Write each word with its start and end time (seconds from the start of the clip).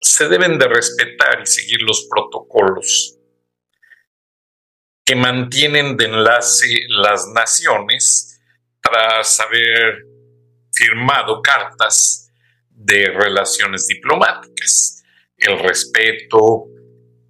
se 0.00 0.28
deben 0.28 0.58
de 0.58 0.66
respetar 0.66 1.42
y 1.42 1.46
seguir 1.46 1.82
los 1.82 2.06
protocolos 2.10 3.18
que 5.04 5.14
mantienen 5.14 5.96
de 5.96 6.06
enlace 6.06 6.66
las 6.88 7.26
naciones 7.28 8.40
tras 8.80 9.40
haber 9.40 10.04
firmado 10.72 11.42
cartas 11.42 12.30
de 12.70 13.08
relaciones 13.08 13.86
diplomáticas. 13.86 15.02
El 15.36 15.58
respeto 15.58 16.66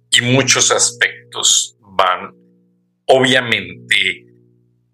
y 0.09 0.21
muchos 0.21 0.71
aspectos 0.71 1.75
van 1.79 2.33
obviamente 3.05 4.27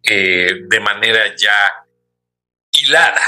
eh, 0.02 0.62
de 0.67 0.80
manera 0.80 1.36
ya 1.36 1.86
hilada 2.72 3.22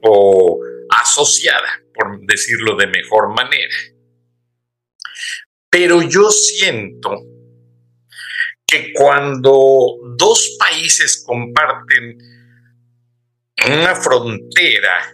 o 0.00 0.60
asociada 0.88 1.82
por 1.98 2.20
decirlo 2.26 2.76
de 2.76 2.86
mejor 2.86 3.34
manera. 3.34 3.74
Pero 5.68 6.00
yo 6.02 6.30
siento 6.30 7.10
que 8.64 8.92
cuando 8.92 9.96
dos 10.16 10.56
países 10.58 11.24
comparten 11.26 12.18
una 13.66 13.94
frontera 13.96 15.12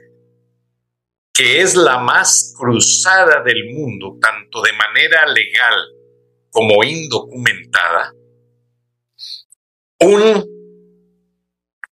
que 1.33 1.63
es 1.63 1.75
la 1.75 1.99
más 1.99 2.55
cruzada 2.57 3.43
del 3.43 3.73
mundo, 3.73 4.19
tanto 4.21 4.61
de 4.63 4.73
manera 4.75 5.27
legal 5.27 5.75
como 6.51 6.85
indocumentada, 6.85 8.13
un 10.01 10.45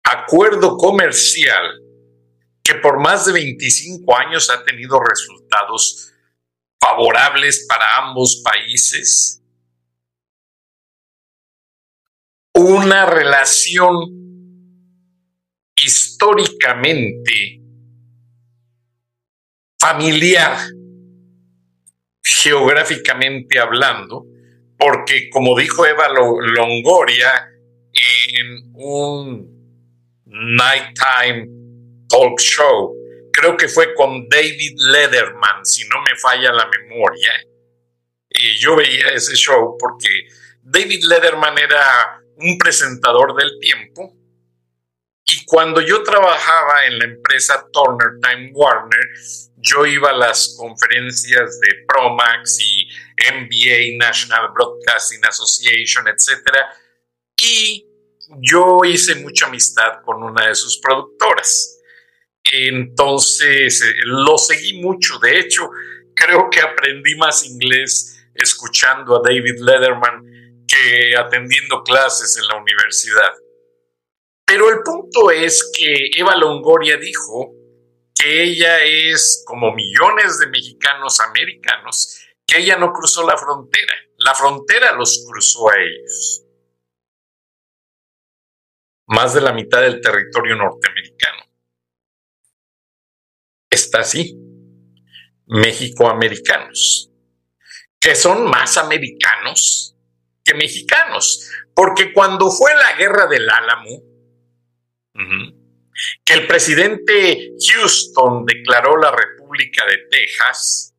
acuerdo 0.03 0.77
comercial 0.77 1.81
que 2.71 2.79
por 2.79 2.99
más 2.99 3.25
de 3.25 3.33
25 3.33 4.17
años 4.17 4.49
ha 4.49 4.63
tenido 4.63 4.97
resultados 4.99 6.13
favorables 6.79 7.65
para 7.67 7.97
ambos 7.97 8.41
países. 8.43 9.43
Una 12.53 13.05
relación 13.05 13.93
históricamente 15.75 17.59
familiar, 19.79 20.57
geográficamente 22.23 23.59
hablando, 23.59 24.25
porque 24.77 25.29
como 25.29 25.57
dijo 25.57 25.85
Eva 25.85 26.07
Longoria 26.07 27.49
en 27.93 28.71
un 28.73 29.51
nighttime 30.25 31.60
talk 32.11 32.39
show. 32.39 32.93
Creo 33.31 33.55
que 33.55 33.69
fue 33.69 33.93
con 33.93 34.27
David 34.27 34.75
Letterman, 34.77 35.65
si 35.65 35.87
no 35.87 36.01
me 36.01 36.15
falla 36.17 36.51
la 36.51 36.67
memoria. 36.67 37.31
Y 38.29 38.59
yo 38.59 38.75
veía 38.75 39.07
ese 39.09 39.35
show 39.35 39.77
porque 39.79 40.27
David 40.61 41.03
Letterman 41.03 41.57
era 41.57 42.21
un 42.37 42.57
presentador 42.57 43.35
del 43.35 43.59
tiempo. 43.59 44.13
Y 45.25 45.45
cuando 45.45 45.79
yo 45.79 46.03
trabajaba 46.03 46.85
en 46.87 46.99
la 46.99 47.05
empresa 47.05 47.65
Turner 47.71 48.19
Time 48.21 48.51
Warner, 48.53 49.05
yo 49.57 49.85
iba 49.85 50.09
a 50.09 50.17
las 50.17 50.55
conferencias 50.57 51.59
de 51.59 51.85
Promax 51.87 52.59
y 52.59 52.87
NBA, 53.17 53.97
National 53.97 54.51
Broadcasting 54.53 55.23
Association, 55.25 56.07
etc. 56.07 56.41
Y 57.37 57.85
yo 58.39 58.81
hice 58.83 59.15
mucha 59.15 59.45
amistad 59.45 60.01
con 60.03 60.23
una 60.23 60.47
de 60.47 60.55
sus 60.55 60.79
productoras. 60.79 61.80
Entonces, 62.51 63.81
eh, 63.81 63.93
lo 64.03 64.37
seguí 64.37 64.81
mucho. 64.81 65.17
De 65.19 65.39
hecho, 65.39 65.69
creo 66.13 66.49
que 66.49 66.59
aprendí 66.59 67.15
más 67.15 67.45
inglés 67.45 68.27
escuchando 68.35 69.15
a 69.15 69.21
David 69.23 69.59
Letterman 69.59 70.65
que 70.67 71.15
atendiendo 71.17 71.81
clases 71.83 72.37
en 72.37 72.47
la 72.47 72.57
universidad. 72.57 73.31
Pero 74.45 74.69
el 74.69 74.81
punto 74.83 75.31
es 75.31 75.71
que 75.77 76.11
Eva 76.13 76.35
Longoria 76.35 76.97
dijo 76.97 77.53
que 78.13 78.43
ella 78.43 78.83
es 78.83 79.43
como 79.45 79.73
millones 79.73 80.39
de 80.39 80.47
mexicanos 80.47 81.21
americanos, 81.21 82.19
que 82.45 82.57
ella 82.57 82.77
no 82.77 82.91
cruzó 82.91 83.25
la 83.25 83.37
frontera. 83.37 83.93
La 84.17 84.35
frontera 84.35 84.91
los 84.93 85.25
cruzó 85.29 85.69
a 85.69 85.79
ellos. 85.79 86.43
Más 89.07 89.33
de 89.33 89.41
la 89.41 89.53
mitad 89.53 89.81
del 89.81 90.01
territorio 90.01 90.55
norteamericano 90.55 91.50
está 93.71 94.01
así. 94.01 94.37
México-americanos, 95.47 97.09
que 97.99 98.15
son 98.15 98.45
más 98.45 98.77
americanos 98.77 99.95
que 100.43 100.53
mexicanos, 100.53 101.49
porque 101.73 102.13
cuando 102.13 102.51
fue 102.51 102.73
la 102.75 102.95
guerra 102.95 103.27
del 103.27 103.49
Álamo, 103.49 104.01
que 106.23 106.33
el 106.33 106.47
presidente 106.47 107.51
Houston 107.59 108.45
declaró 108.45 108.97
la 108.97 109.11
República 109.11 109.85
de 109.85 109.97
Texas, 110.09 110.95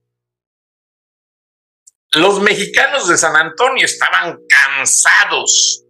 los 2.14 2.40
mexicanos 2.40 3.08
de 3.08 3.16
San 3.16 3.34
Antonio 3.36 3.86
estaban 3.86 4.38
cansados 4.46 5.82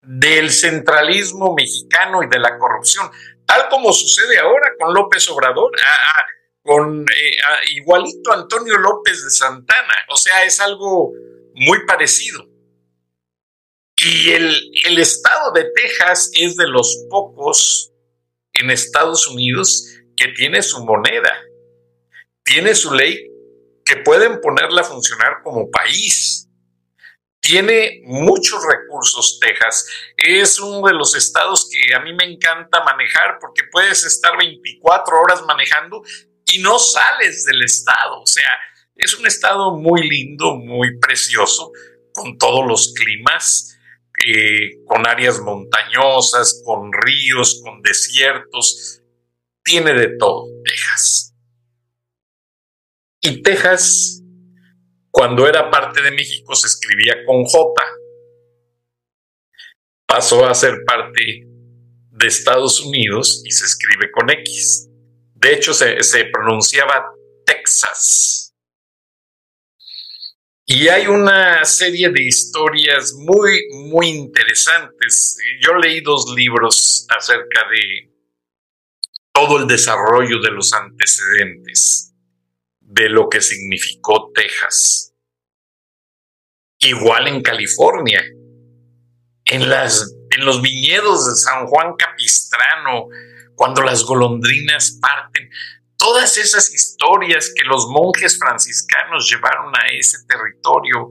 del 0.00 0.50
centralismo 0.50 1.54
mexicano 1.54 2.22
y 2.22 2.28
de 2.28 2.38
la 2.38 2.56
corrupción 2.56 3.10
tal 3.48 3.68
como 3.70 3.92
sucede 3.92 4.38
ahora 4.38 4.74
con 4.78 4.92
López 4.92 5.28
Obrador, 5.30 5.72
con 6.62 7.00
eh, 7.02 7.36
igualito 7.76 8.30
Antonio 8.30 8.76
López 8.76 9.24
de 9.24 9.30
Santana. 9.30 9.94
O 10.10 10.16
sea, 10.16 10.44
es 10.44 10.60
algo 10.60 11.12
muy 11.54 11.86
parecido. 11.86 12.46
Y 13.96 14.30
el, 14.30 14.54
el 14.84 14.98
estado 14.98 15.50
de 15.52 15.64
Texas 15.74 16.30
es 16.34 16.56
de 16.56 16.68
los 16.68 17.06
pocos 17.08 17.90
en 18.52 18.70
Estados 18.70 19.26
Unidos 19.26 19.86
que 20.14 20.28
tiene 20.28 20.62
su 20.62 20.84
moneda, 20.84 21.32
tiene 22.44 22.74
su 22.74 22.92
ley 22.92 23.26
que 23.84 23.96
pueden 23.96 24.40
ponerla 24.40 24.82
a 24.82 24.84
funcionar 24.84 25.38
como 25.42 25.70
país 25.70 26.47
tiene 27.40 28.02
muchos 28.04 28.60
recursos 28.66 29.38
Texas. 29.40 29.86
Es 30.16 30.58
uno 30.60 30.86
de 30.86 30.94
los 30.94 31.14
estados 31.14 31.68
que 31.70 31.94
a 31.94 32.00
mí 32.00 32.12
me 32.12 32.24
encanta 32.24 32.84
manejar 32.84 33.38
porque 33.40 33.62
puedes 33.70 34.04
estar 34.04 34.36
24 34.36 35.18
horas 35.18 35.42
manejando 35.46 36.02
y 36.52 36.58
no 36.58 36.78
sales 36.78 37.44
del 37.44 37.62
estado. 37.62 38.20
O 38.20 38.26
sea, 38.26 38.50
es 38.96 39.14
un 39.18 39.26
estado 39.26 39.76
muy 39.76 40.08
lindo, 40.08 40.56
muy 40.56 40.98
precioso, 40.98 41.70
con 42.12 42.36
todos 42.36 42.66
los 42.66 42.92
climas, 42.94 43.78
eh, 44.26 44.84
con 44.86 45.06
áreas 45.06 45.40
montañosas, 45.40 46.62
con 46.64 46.92
ríos, 46.92 47.60
con 47.62 47.80
desiertos. 47.80 49.00
Tiene 49.62 49.94
de 49.94 50.16
todo 50.18 50.46
Texas. 50.64 51.34
Y 53.20 53.42
Texas 53.42 54.22
cuando 55.10 55.46
era 55.48 55.70
parte 55.70 56.02
de 56.02 56.10
México 56.10 56.54
se 56.54 56.66
escribía 56.66 57.24
con 57.26 57.44
J. 57.44 57.82
Pasó 60.06 60.46
a 60.46 60.54
ser 60.54 60.84
parte 60.86 61.44
de 62.10 62.26
Estados 62.26 62.80
Unidos 62.80 63.42
y 63.44 63.50
se 63.50 63.64
escribe 63.64 64.10
con 64.10 64.30
X. 64.30 64.88
De 65.34 65.54
hecho, 65.54 65.72
se, 65.72 66.24
pronunciaba 66.32 67.12
Texas. 67.44 68.54
Y 70.66 70.88
hay 70.88 71.06
una 71.06 71.64
serie 71.64 72.10
de 72.10 72.24
historias 72.24 73.14
muy, 73.14 73.68
muy 73.90 74.08
interesantes. 74.08 75.38
Yo 75.60 75.74
leí 75.74 76.00
dos 76.00 76.32
libros 76.34 77.06
acerca 77.08 77.68
de 77.70 78.12
todo 79.32 79.58
el 79.58 79.66
desarrollo 79.66 80.40
de 80.40 80.50
los 80.50 80.72
antecedentes 80.72 82.08
de 82.88 83.10
lo 83.10 83.28
que 83.28 83.42
significó 83.42 84.32
Texas. 84.34 85.14
Igual 86.78 87.28
en 87.28 87.42
California, 87.42 88.24
en, 89.44 89.68
las, 89.68 90.14
en 90.30 90.44
los 90.44 90.62
viñedos 90.62 91.26
de 91.26 91.36
San 91.36 91.66
Juan 91.66 91.94
Capistrano, 91.96 93.08
cuando 93.54 93.82
las 93.82 94.04
golondrinas 94.04 94.98
parten, 95.02 95.50
todas 95.98 96.38
esas 96.38 96.72
historias 96.72 97.52
que 97.54 97.64
los 97.64 97.88
monjes 97.88 98.38
franciscanos 98.38 99.28
llevaron 99.30 99.74
a 99.76 99.86
ese 99.92 100.18
territorio 100.26 101.10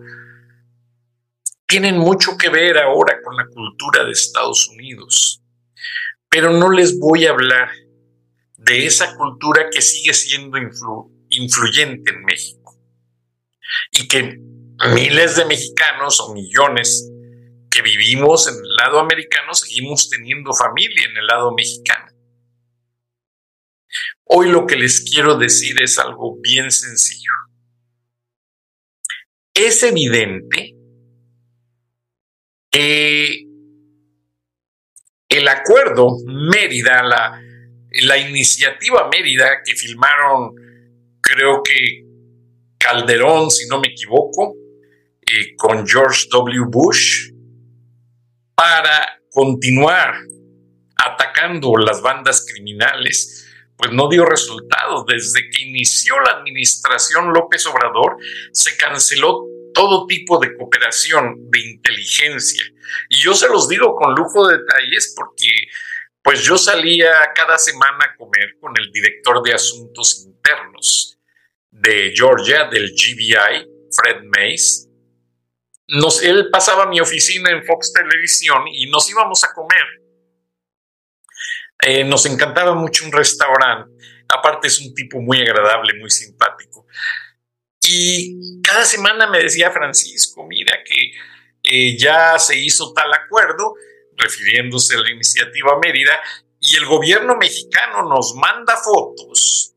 tienen 1.67 1.97
mucho 1.99 2.37
que 2.37 2.49
ver 2.49 2.77
ahora 2.79 3.21
con 3.23 3.35
la 3.35 3.45
cultura 3.53 4.03
de 4.03 4.11
Estados 4.11 4.67
Unidos. 4.69 5.43
Pero 6.29 6.51
no 6.53 6.71
les 6.71 6.97
voy 6.97 7.25
a 7.25 7.31
hablar 7.31 7.69
de 8.55 8.87
esa 8.87 9.15
cultura 9.15 9.69
que 9.69 9.81
sigue 9.81 10.13
siendo 10.13 10.57
influyente 11.29 12.11
en 12.11 12.23
México 12.23 12.79
y 13.91 14.07
que 14.07 14.37
miles 14.93 15.35
de 15.35 15.45
mexicanos 15.45 16.19
o 16.19 16.33
millones 16.33 17.09
que 17.69 17.81
vivimos 17.81 18.47
en 18.47 18.55
el 18.55 18.75
lado 18.77 18.99
americano 18.99 19.53
seguimos 19.53 20.09
teniendo 20.09 20.53
familia 20.53 21.05
en 21.09 21.17
el 21.17 21.25
lado 21.25 21.53
mexicano. 21.53 22.11
Hoy 24.25 24.49
lo 24.49 24.65
que 24.65 24.75
les 24.75 24.99
quiero 25.09 25.37
decir 25.37 25.81
es 25.81 25.97
algo 25.99 26.37
bien 26.41 26.69
sencillo. 26.71 27.31
Es 29.53 29.81
evidente 29.83 30.75
que 32.71 33.47
el 35.29 35.47
acuerdo 35.47 36.17
Mérida, 36.25 37.03
la, 37.03 38.17
iniciativa 38.17 39.09
Mérida 39.09 39.61
que 39.63 39.75
firmaron, 39.75 40.53
creo 41.27 41.61
que 41.61 42.05
Calderón, 42.77 43.51
si 43.51 43.67
no 43.67 43.79
me 43.79 43.89
equivoco, 43.89 44.55
eh, 45.21 45.55
con 45.57 45.85
George 45.85 46.27
W. 46.31 46.65
Bush, 46.69 47.31
para 48.55 49.19
continuar 49.29 50.15
atacando 50.95 51.75
las 51.77 52.01
bandas 52.01 52.45
criminales 52.51 53.43
pues 53.75 53.91
no 53.91 54.09
dio 54.09 54.25
resultados. 54.25 55.05
Desde 55.05 55.49
que 55.49 55.61
inició 55.61 56.19
la 56.21 56.31
administración 56.39 57.31
López 57.31 57.63
Obrador, 57.67 58.17
se 58.51 58.75
canceló 58.75 59.45
todo 59.73 60.07
tipo 60.07 60.39
de 60.39 60.55
cooperación, 60.57 61.51
de 61.51 61.59
inteligencia. 61.59 62.63
Y 63.09 63.17
yo 63.17 63.35
se 63.35 63.47
los 63.49 63.69
digo 63.69 63.95
con 63.95 64.15
lujo 64.15 64.47
de 64.47 64.57
detalles 64.57 65.13
porque 65.15 65.47
pues 66.23 66.41
yo 66.41 66.57
salía 66.57 67.11
cada 67.35 67.57
semana 67.59 68.05
a 68.05 68.15
comer 68.17 68.55
con 68.59 68.73
el 68.79 68.91
director 68.91 69.43
de 69.43 69.53
asuntos 69.53 70.25
internos 70.25 71.16
de 71.71 72.13
Georgia, 72.15 72.65
del 72.65 72.91
GBI, 72.91 73.67
Fred 73.91 74.23
Mays. 74.35 74.89
Nos, 75.89 76.21
él 76.21 76.49
pasaba 76.51 76.83
a 76.83 76.87
mi 76.87 76.99
oficina 76.99 77.49
en 77.51 77.63
Fox 77.63 77.93
Televisión 77.93 78.63
y 78.67 78.89
nos 78.89 79.09
íbamos 79.09 79.43
a 79.43 79.53
comer 79.53 79.85
eh, 81.81 82.03
nos 82.03 82.25
encantaba 82.25 82.73
mucho 82.73 83.05
un 83.05 83.11
restaurante. 83.11 83.91
Aparte 84.29 84.67
es 84.67 84.79
un 84.79 84.93
tipo 84.93 85.21
muy 85.21 85.41
agradable, 85.41 85.93
muy 85.99 86.09
simpático. 86.09 86.85
Y 87.81 88.61
cada 88.61 88.83
semana 88.83 89.27
me 89.27 89.43
decía 89.43 89.71
Francisco, 89.71 90.45
mira 90.45 90.79
que 90.83 91.11
eh, 91.63 91.97
ya 91.97 92.37
se 92.39 92.57
hizo 92.57 92.93
tal 92.93 93.13
acuerdo, 93.13 93.75
refiriéndose 94.17 94.95
a 94.95 94.99
la 94.99 95.11
iniciativa 95.11 95.79
Mérida, 95.79 96.19
y 96.59 96.75
el 96.75 96.85
gobierno 96.85 97.37
mexicano 97.37 98.03
nos 98.09 98.35
manda 98.35 98.75
fotos 98.75 99.75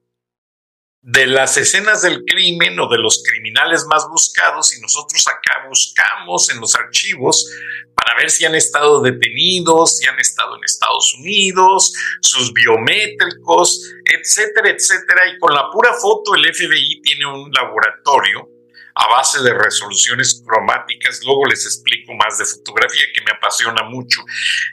de 1.03 1.27
las 1.27 1.57
escenas 1.57 2.03
del 2.03 2.25
crimen 2.25 2.79
o 2.79 2.89
de 2.89 2.99
los 2.99 3.23
criminales 3.27 3.87
más 3.87 4.07
buscados 4.11 4.77
y 4.77 4.81
nosotros 4.83 5.27
acá 5.29 5.67
buscamos 5.67 6.51
en 6.51 6.61
los 6.61 6.75
archivos 6.75 7.51
para 7.95 8.17
ver 8.19 8.31
si 8.31 8.45
han 8.45 8.55
estado 8.55 9.01
detenidos, 9.01 9.97
si 9.97 10.07
han 10.07 10.19
estado 10.19 10.57
en 10.57 10.65
Estados 10.65 11.15
Unidos, 11.15 11.93
sus 12.21 12.53
biométricos, 12.53 13.83
etcétera, 14.05 14.71
etcétera. 14.71 15.29
Y 15.29 15.39
con 15.39 15.55
la 15.55 15.71
pura 15.71 15.93
foto 15.95 16.35
el 16.35 16.45
FBI 16.55 17.01
tiene 17.03 17.27
un 17.27 17.51
laboratorio 17.51 18.49
a 18.95 19.09
base 19.09 19.43
de 19.43 19.55
resoluciones 19.55 20.43
cromáticas, 20.47 21.21
luego 21.25 21.47
les 21.47 21.65
explico 21.65 22.13
más 22.15 22.37
de 22.39 22.45
fotografía 22.45 23.07
que 23.15 23.23
me 23.23 23.33
apasiona 23.33 23.85
mucho, 23.85 24.21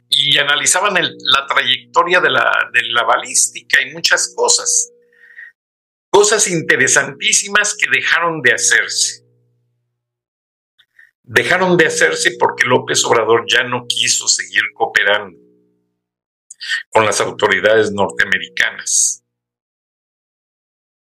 y 0.09 0.37
analizaban 0.37 0.95
la 0.95 1.47
trayectoria 1.47 2.19
de 2.19 2.31
la, 2.31 3.03
balística 3.07 3.81
y 3.81 3.93
muchas 3.93 4.33
cosas 4.35 4.91
cosas 6.17 6.47
interesantísimas 6.47 7.77
que 7.77 7.87
dejaron 7.95 8.41
de 8.41 8.51
hacerse. 8.51 9.23
Dejaron 11.21 11.77
de 11.77 11.85
hacerse 11.85 12.31
porque 12.39 12.65
López 12.65 13.05
Obrador 13.05 13.45
ya 13.47 13.63
no 13.65 13.85
quiso 13.87 14.27
seguir 14.27 14.63
cooperando 14.73 15.37
con 16.89 17.05
las 17.05 17.21
autoridades 17.21 17.91
norteamericanas. 17.91 19.23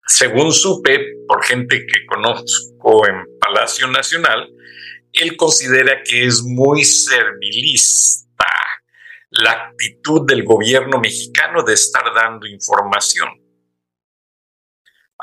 Según 0.04 0.52
supe 0.52 0.98
por 1.28 1.44
gente 1.44 1.86
que 1.86 2.06
conozco 2.06 3.06
en 3.06 3.38
Palacio 3.38 3.86
Nacional, 3.86 4.50
él 5.12 5.36
considera 5.36 6.02
que 6.02 6.26
es 6.26 6.42
muy 6.42 6.82
servilista 6.82 8.48
la 9.30 9.52
actitud 9.52 10.26
del 10.26 10.42
gobierno 10.42 10.98
mexicano 10.98 11.62
de 11.62 11.74
estar 11.74 12.02
dando 12.12 12.48
información 12.48 13.43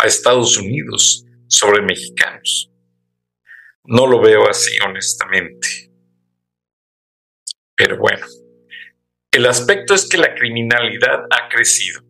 a 0.01 0.07
Estados 0.07 0.57
Unidos 0.57 1.25
sobre 1.48 1.81
mexicanos. 1.81 2.71
No 3.83 4.07
lo 4.07 4.19
veo 4.19 4.50
así, 4.50 4.75
honestamente. 4.83 5.92
Pero 7.75 7.98
bueno, 7.98 8.25
el 9.31 9.45
aspecto 9.45 9.94
es 9.94 10.07
que 10.09 10.18
la 10.18 10.33
criminalidad 10.33 11.25
ha 11.30 11.50
crecido 11.50 12.01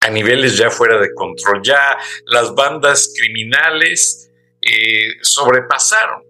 a 0.00 0.10
niveles 0.10 0.56
ya 0.56 0.70
fuera 0.70 0.98
de 0.98 1.12
control. 1.14 1.62
Ya 1.62 1.98
las 2.26 2.54
bandas 2.54 3.12
criminales 3.16 4.30
eh, 4.60 5.16
sobrepasaron 5.22 6.22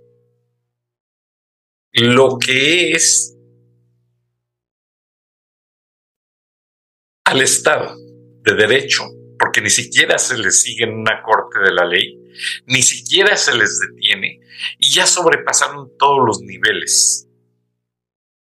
lo 1.92 2.38
que 2.38 2.92
es 2.92 3.36
al 7.24 7.42
Estado 7.42 8.07
de 8.48 8.54
derecho, 8.54 9.04
porque 9.38 9.60
ni 9.60 9.70
siquiera 9.70 10.18
se 10.18 10.36
les 10.38 10.62
sigue 10.62 10.84
en 10.84 10.94
una 10.94 11.22
corte 11.22 11.60
de 11.60 11.72
la 11.72 11.84
ley, 11.84 12.18
ni 12.66 12.82
siquiera 12.82 13.36
se 13.36 13.54
les 13.56 13.78
detiene 13.80 14.40
y 14.78 14.90
ya 14.90 15.06
sobrepasaron 15.06 15.92
todos 15.98 16.26
los 16.26 16.40
niveles 16.40 17.28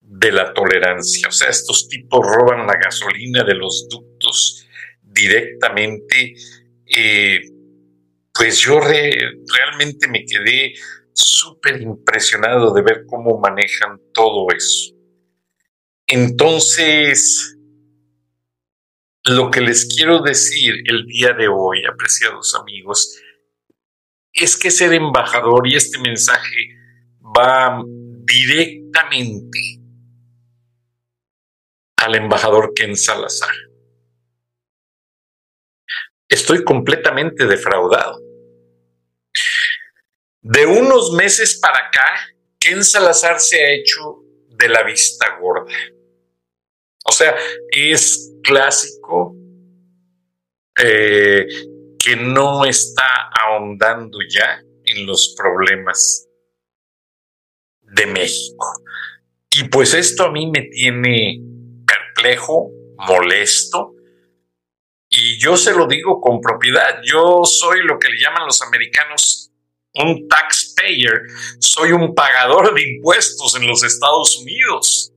de 0.00 0.32
la 0.32 0.52
tolerancia. 0.52 1.28
O 1.28 1.32
sea, 1.32 1.48
estos 1.48 1.88
tipos 1.88 2.20
roban 2.24 2.66
la 2.66 2.76
gasolina 2.76 3.44
de 3.44 3.54
los 3.54 3.88
ductos 3.88 4.66
directamente. 5.02 6.34
Eh, 6.86 7.40
pues 8.34 8.58
yo 8.60 8.80
realmente 8.80 10.08
me 10.08 10.24
quedé 10.24 10.74
súper 11.12 11.80
impresionado 11.82 12.72
de 12.72 12.82
ver 12.82 13.04
cómo 13.06 13.38
manejan 13.38 14.00
todo 14.12 14.46
eso. 14.54 14.94
Entonces, 16.06 17.56
lo 19.24 19.50
que 19.50 19.60
les 19.60 19.86
quiero 19.94 20.20
decir 20.20 20.74
el 20.86 21.06
día 21.06 21.32
de 21.32 21.48
hoy, 21.48 21.84
apreciados 21.84 22.54
amigos, 22.54 23.20
es 24.32 24.56
que 24.56 24.70
ser 24.70 24.92
embajador 24.92 25.66
y 25.68 25.76
este 25.76 25.98
mensaje 25.98 26.68
va 27.20 27.82
directamente 28.24 29.80
al 31.98 32.16
embajador 32.16 32.72
Ken 32.74 32.96
Salazar. 32.96 33.54
Estoy 36.28 36.64
completamente 36.64 37.46
defraudado. 37.46 38.18
De 40.40 40.66
unos 40.66 41.12
meses 41.12 41.60
para 41.60 41.86
acá, 41.86 42.34
Ken 42.58 42.82
Salazar 42.82 43.38
se 43.38 43.62
ha 43.62 43.72
hecho 43.72 44.24
de 44.48 44.68
la 44.68 44.82
vista 44.82 45.38
gorda. 45.40 45.72
O 47.04 47.12
sea, 47.12 47.34
es 47.70 48.32
clásico 48.42 49.34
eh, 50.78 51.46
que 51.98 52.16
no 52.16 52.64
está 52.64 53.30
ahondando 53.40 54.18
ya 54.28 54.60
en 54.84 55.06
los 55.06 55.34
problemas 55.36 56.26
de 57.80 58.06
México. 58.06 58.66
Y 59.54 59.64
pues 59.64 59.94
esto 59.94 60.24
a 60.24 60.32
mí 60.32 60.50
me 60.50 60.62
tiene 60.62 61.40
perplejo, 61.86 62.70
molesto, 62.96 63.94
y 65.14 65.38
yo 65.38 65.58
se 65.58 65.74
lo 65.74 65.86
digo 65.86 66.20
con 66.22 66.40
propiedad, 66.40 67.00
yo 67.04 67.42
soy 67.44 67.82
lo 67.82 67.98
que 67.98 68.08
le 68.08 68.18
llaman 68.18 68.46
los 68.46 68.62
americanos 68.62 69.52
un 69.94 70.26
taxpayer, 70.26 71.22
soy 71.58 71.92
un 71.92 72.14
pagador 72.14 72.74
de 72.74 72.82
impuestos 72.82 73.54
en 73.56 73.66
los 73.66 73.82
Estados 73.82 74.38
Unidos. 74.38 75.11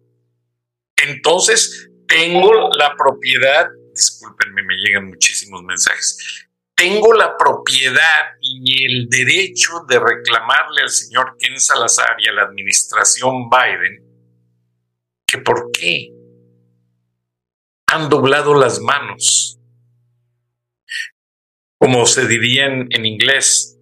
Entonces, 1.04 1.90
tengo 2.08 2.70
la 2.78 2.96
propiedad, 2.96 3.68
discúlpenme, 3.94 4.64
me 4.64 4.76
llegan 4.76 5.08
muchísimos 5.08 5.64
mensajes, 5.64 6.46
tengo 6.76 7.14
la 7.14 7.38
propiedad 7.38 8.36
y 8.42 8.86
el 8.86 9.08
derecho 9.10 9.86
de 9.88 9.98
reclamarle 9.98 10.82
al 10.84 10.90
señor 10.90 11.38
Ken 11.40 11.60
Salazar 11.60 12.18
y 12.20 12.28
a 12.28 12.34
la 12.34 12.44
administración 12.44 13.50
Biden 13.50 14.04
que 15.26 15.38
por 15.38 15.72
qué 15.72 16.12
han 17.88 18.10
doblado 18.10 18.54
las 18.56 18.80
manos. 18.80 19.58
Como 21.78 22.06
se 22.06 22.28
diría 22.28 22.66
en, 22.66 23.06
inglés, 23.06 23.78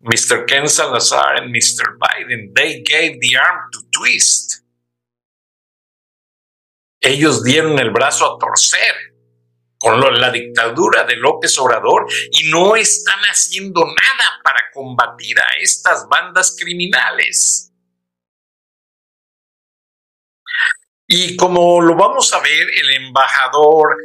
Mr. 0.00 0.46
Ken 0.46 0.68
Salazar 0.68 1.42
and 1.42 1.54
Mr. 1.54 1.98
Biden, 1.98 2.52
they 2.54 2.82
gave 2.82 3.18
the 3.20 3.36
arm 3.36 3.70
to 3.72 3.80
twist. 3.90 4.61
Ellos 7.02 7.42
dieron 7.42 7.78
el 7.80 7.90
brazo 7.90 8.24
a 8.24 8.38
torcer 8.38 8.94
con 9.76 10.00
la 10.20 10.30
dictadura 10.30 11.02
de 11.02 11.16
López 11.16 11.58
Obrador 11.58 12.06
y 12.30 12.48
no 12.48 12.76
están 12.76 13.18
haciendo 13.22 13.84
nada 13.84 14.40
para 14.44 14.60
combatir 14.72 15.36
a 15.40 15.48
estas 15.60 16.06
bandas 16.08 16.56
criminales. 16.56 17.72
Y 21.08 21.36
como 21.36 21.80
lo 21.80 21.96
vamos 21.96 22.32
a 22.32 22.38
ver, 22.38 22.68
el 22.70 23.04
embajador 23.04 23.96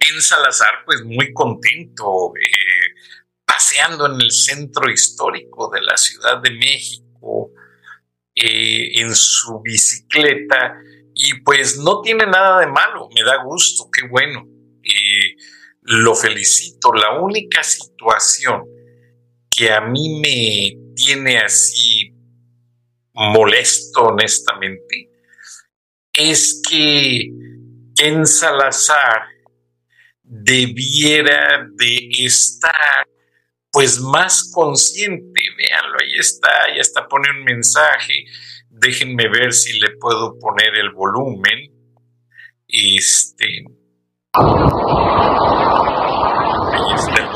en 0.00 0.22
Salazar, 0.22 0.82
pues 0.86 1.02
muy 1.04 1.34
contento, 1.34 2.32
eh, 2.34 2.94
paseando 3.44 4.06
en 4.06 4.22
el 4.22 4.30
centro 4.30 4.90
histórico 4.90 5.70
de 5.70 5.82
la 5.82 5.98
Ciudad 5.98 6.38
de 6.38 6.50
México, 6.52 7.50
eh, 8.34 9.00
en 9.00 9.14
su 9.14 9.60
bicicleta, 9.60 10.80
y 11.18 11.40
pues 11.42 11.76
no 11.78 12.00
tiene 12.00 12.24
nada 12.26 12.60
de 12.60 12.66
malo, 12.66 13.08
me 13.14 13.22
da 13.22 13.42
gusto, 13.42 13.90
qué 13.92 14.06
bueno 14.08 14.46
lo 15.88 16.14
felicito. 16.14 16.92
La 16.92 17.18
única 17.18 17.62
situación 17.62 18.64
que 19.50 19.72
a 19.72 19.80
mí 19.80 20.20
me 20.20 20.94
tiene 20.94 21.38
así 21.38 22.12
molesto 23.14 24.02
honestamente 24.06 25.10
es 26.12 26.62
que 26.68 27.28
en 28.00 28.26
Salazar 28.26 29.22
debiera 30.22 31.66
de 31.74 32.08
estar 32.18 33.08
pues 33.72 33.98
más 34.00 34.50
consciente. 34.52 35.40
Véanlo, 35.56 35.96
ahí 36.00 36.18
está, 36.18 36.50
ya 36.74 36.80
está 36.80 37.08
pone 37.08 37.30
un 37.30 37.44
mensaje. 37.44 38.24
Déjenme 38.80 39.28
ver 39.28 39.52
si 39.52 39.78
le 39.80 39.90
puedo 39.98 40.38
poner 40.38 40.76
el 40.76 40.90
volumen. 40.92 41.72
Este, 42.68 43.64
Ahí 44.34 44.44
está 46.94 47.14
el 47.14 47.28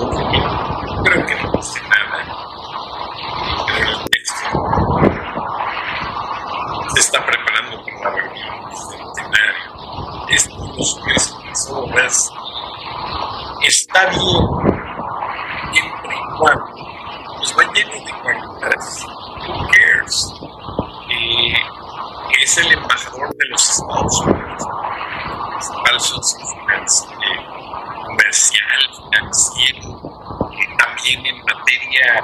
Creo 1.04 1.26
que 1.26 1.34
no 1.42 1.52
dice 1.52 1.80
nada. 1.88 2.18
Pero 3.66 3.90
el 3.90 3.96
texto 4.11 4.46
se 6.94 7.00
está 7.00 7.26
preparando 7.26 7.82
para 7.84 7.96
una 7.99 8.11
reunión 8.11 8.54
centenario. 8.88 9.66
Esto 10.28 10.54
no 10.56 11.76
horas. 11.76 12.30
Está 13.66 14.06
bien, 14.11 14.20
siempre 15.72 16.14
y 16.14 16.38
cuando 16.38 16.66
pues 17.38 17.50
va 17.56 17.62
lleno 17.72 17.94
de 18.04 18.12
cualidades. 18.22 19.21
Eh, 21.32 21.54
es 22.42 22.58
el 22.58 22.72
embajador 22.72 23.34
de 23.36 23.48
los 23.48 23.70
Estados 23.70 24.20
Unidos 24.20 24.66
falsos 25.86 26.36
comercial, 28.04 28.80
financiero, 29.10 30.00
también 30.78 31.24
en 31.24 31.38
materia 31.38 32.22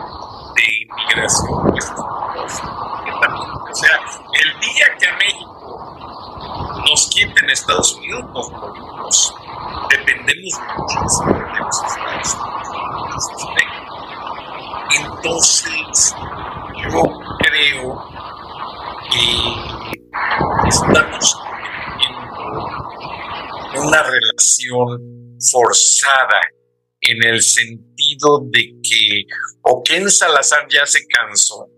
de 0.54 0.64
inmigración, 0.82 1.70
pues, 1.70 1.90
o 1.90 3.74
sea, 3.74 3.98
el 4.34 4.60
día 4.60 4.86
que 4.98 5.08
a 5.08 5.16
México 5.16 6.84
nos 6.86 7.08
quiten 7.08 7.50
Estados 7.50 7.94
Unidos, 7.94 8.24
nos 8.34 8.50
morimos. 8.50 9.34
Dependemos 9.88 10.60
muchísimo 10.76 11.32
de 11.32 11.58
los 11.60 11.82
Estados 11.82 12.34
Unidos. 13.44 13.68
Entonces, 14.90 16.14
yo 16.90 17.02
creo 17.38 18.17
estamos 20.68 21.37
una 23.76 24.02
relación 24.02 25.38
forzada 25.50 26.40
en 27.00 27.25
el 27.25 27.42
sentido 27.42 28.40
de 28.50 28.75
que 28.82 29.25
o 29.62 29.82
Ken 29.82 30.10
Salazar 30.10 30.66
ya 30.70 30.84
se 30.87 31.06
cansó 31.06 31.68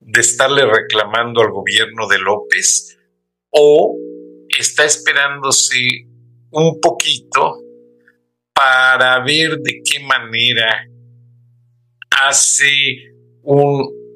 de 0.00 0.20
estarle 0.20 0.64
reclamando 0.64 1.42
al 1.42 1.50
gobierno 1.50 2.06
de 2.08 2.18
López 2.18 2.98
o 3.50 3.96
está 4.48 4.84
esperándose 4.84 6.06
un 6.50 6.80
poquito 6.80 7.58
para 8.54 9.22
ver 9.24 9.58
de 9.58 9.80
qué 9.84 10.00
manera 10.00 10.86
hace 12.10 12.70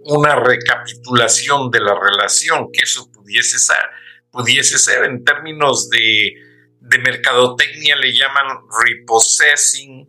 una 0.06 0.36
recapitulación 0.36 1.70
de 1.70 1.80
la 1.80 1.98
relación, 1.98 2.68
que 2.72 2.84
eso 2.84 3.10
pudiese 3.12 3.58
ser, 3.58 3.84
pudiese 4.30 4.78
ser 4.78 5.04
en 5.04 5.25
términos 5.25 5.88
de 5.90 6.34
mercadotecnia 6.98 7.96
le 7.96 8.12
llaman 8.12 8.58
repossessing, 8.84 10.08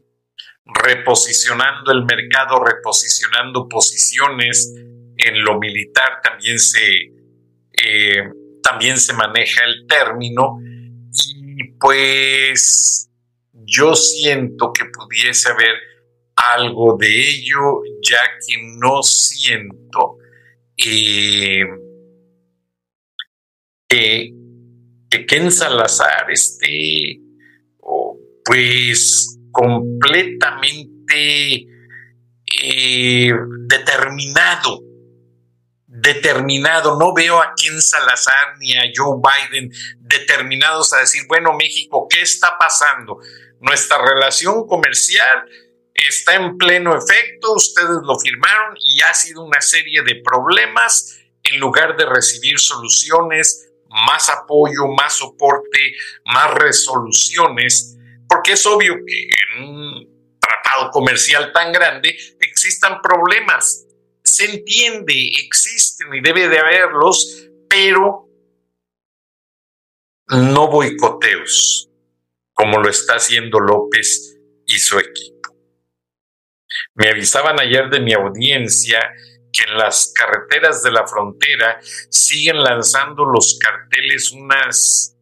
reposicionando 0.66 1.92
el 1.92 2.06
mercado, 2.06 2.64
reposicionando 2.64 3.68
posiciones. 3.68 4.74
En 5.18 5.44
lo 5.44 5.60
militar 5.60 6.20
también 6.22 6.60
se, 6.60 7.12
eh, 7.72 8.24
también 8.62 8.98
se 9.00 9.14
maneja 9.14 9.64
el 9.64 9.88
término. 9.88 10.60
Y 10.62 11.64
pues 11.80 13.10
yo 13.54 13.96
siento 13.96 14.72
que 14.72 14.86
pudiese 14.86 15.50
haber 15.50 15.76
algo 16.38 16.96
de 16.98 17.08
ello, 17.08 17.82
ya 18.02 18.22
que 18.46 18.56
no 18.78 19.04
siento 19.04 20.18
eh, 20.78 21.64
que 23.90 24.32
que 25.10 25.26
Ken 25.26 25.52
Salazar 25.52 26.30
esté 26.32 27.20
pues 28.44 29.38
completamente 29.52 31.68
eh, 32.64 33.32
determinado, 33.68 34.82
determinado. 35.86 36.98
No 36.98 37.14
veo 37.14 37.42
a 37.42 37.54
Ken 37.56 37.82
Salazar 37.82 38.58
ni 38.60 38.76
a 38.76 38.84
Joe 38.96 39.18
Biden 39.18 39.70
determinados 40.00 40.94
a 40.94 41.00
decir, 41.00 41.24
bueno, 41.28 41.54
México, 41.54 42.08
¿qué 42.10 42.22
está 42.22 42.58
pasando? 42.58 43.20
Nuestra 43.60 43.98
relación 43.98 44.66
comercial 44.68 45.44
está 46.08 46.36
en 46.36 46.58
pleno 46.58 46.96
efecto, 46.96 47.54
ustedes 47.54 48.00
lo 48.04 48.20
firmaron 48.20 48.78
y 48.80 49.02
ha 49.02 49.14
sido 49.14 49.44
una 49.44 49.62
serie 49.62 50.04
de 50.04 50.22
problemas 50.24 51.20
en 51.44 51.60
lugar 51.60 51.96
de 51.98 52.06
recibir 52.06 52.60
soluciones 52.60 53.72
más 53.90 54.30
apoyo, 54.30 54.88
más 54.88 55.14
soporte, 55.14 55.96
más 56.26 56.54
resoluciones, 56.54 57.98
porque 58.28 58.54
es 58.54 58.66
obvio 58.66 58.96
que 59.06 59.30
en 59.56 59.64
un 59.64 60.38
tratado 60.40 60.92
comercial 60.92 61.52
tan 61.54 61.72
grande 61.72 62.18
existan 62.40 63.02
problemas. 63.02 63.86
Se 64.24 64.46
entiende, 64.46 65.14
existen 65.46 66.14
y 66.14 66.22
debe 66.22 66.50
de 66.50 66.60
haberlos, 66.60 67.48
pero 67.70 68.28
no 70.28 70.68
boicoteos, 70.68 71.90
como 72.54 72.80
lo 72.80 72.90
está 72.90 73.16
haciendo 73.16 73.60
López 73.60 74.38
y 74.66 74.78
su 74.78 75.00
equipo. 75.00 75.37
Me 76.96 77.10
avisaban 77.10 77.60
ayer 77.60 77.90
de 77.90 78.00
mi 78.00 78.14
audiencia 78.14 79.00
que 79.52 79.64
en 79.64 79.78
las 79.78 80.14
carreteras 80.16 80.84
de 80.84 80.92
la 80.92 81.08
frontera 81.08 81.80
siguen 82.10 82.62
lanzando 82.62 83.26
los 83.26 83.58
carteles 83.60 84.32
unas 84.32 85.14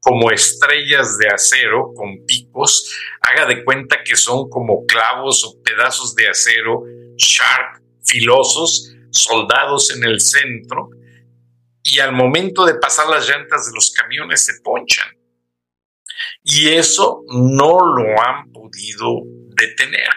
como 0.00 0.32
estrellas 0.32 1.16
de 1.16 1.28
acero 1.28 1.92
con 1.94 2.26
picos, 2.26 2.90
haga 3.20 3.46
de 3.46 3.62
cuenta 3.64 4.02
que 4.04 4.16
son 4.16 4.48
como 4.50 4.84
clavos 4.84 5.44
o 5.44 5.62
pedazos 5.62 6.16
de 6.16 6.28
acero 6.28 6.82
sharp, 7.16 7.80
filosos, 8.04 8.92
soldados 9.10 9.94
en 9.94 10.02
el 10.02 10.20
centro, 10.20 10.90
y 11.84 12.00
al 12.00 12.12
momento 12.12 12.64
de 12.64 12.74
pasar 12.74 13.08
las 13.08 13.28
llantas 13.28 13.66
de 13.66 13.74
los 13.74 13.92
camiones 13.92 14.44
se 14.44 14.60
ponchan. 14.62 15.06
Y 16.42 16.68
eso 16.70 17.22
no 17.28 17.78
lo 17.80 18.20
han 18.20 18.50
podido 18.50 19.22
detener. 19.56 20.08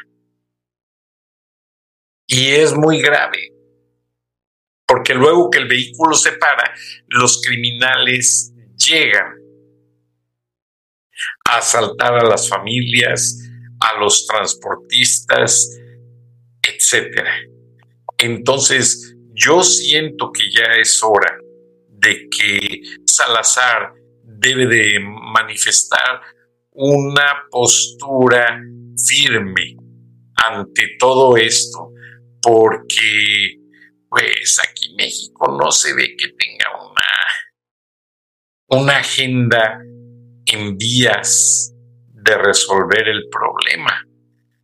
Y 2.28 2.52
es 2.52 2.74
muy 2.74 3.02
grave, 3.02 3.52
porque 4.88 5.14
luego 5.14 5.50
que 5.50 5.60
el 5.60 5.68
vehículo 5.68 6.16
se 6.16 6.34
para, 6.34 6.74
los 7.08 7.42
criminales 7.42 8.54
llegan 8.78 9.36
a 11.50 11.58
asaltar 11.58 12.16
a 12.16 12.24
las 12.24 12.50
familias, 12.50 13.38
a 13.80 14.00
los 14.00 14.26
transportistas, 14.26 15.70
etcétera. 16.62 17.32
Entonces, 18.18 19.16
yo 19.34 19.64
siento 19.64 20.32
que 20.32 20.44
ya 20.52 20.76
es 20.80 21.02
hora 21.04 21.38
de 21.90 22.28
que 22.30 22.82
Salazar 23.06 23.94
debe 24.24 24.66
de 24.68 25.00
manifestar 25.00 26.22
una 26.72 27.46
postura 27.50 28.62
firme 29.08 29.78
ante 30.36 30.96
todo 31.00 31.38
esto, 31.38 31.92
porque 32.46 33.58
pues 34.08 34.60
aquí 34.60 34.94
México 34.96 35.58
no 35.60 35.72
se 35.72 35.96
ve 35.96 36.16
que 36.16 36.28
tenga 36.28 36.80
una, 36.80 38.82
una 38.82 38.98
agenda 38.98 39.80
en 40.46 40.78
vías 40.78 41.74
de 42.14 42.38
resolver 42.38 43.08
el 43.08 43.24
problema. 43.32 44.00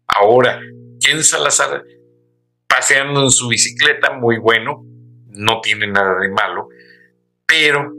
Ahora, 0.06 0.62
¿quién 1.00 1.24
Salazar 1.24 1.84
paseando 2.68 3.24
en 3.24 3.32
su 3.32 3.48
bicicleta, 3.48 4.14
muy 4.14 4.38
bueno, 4.38 4.84
no 5.26 5.60
tiene 5.62 5.88
nada 5.88 6.20
de 6.20 6.30
malo, 6.30 6.70
pero 7.48 7.92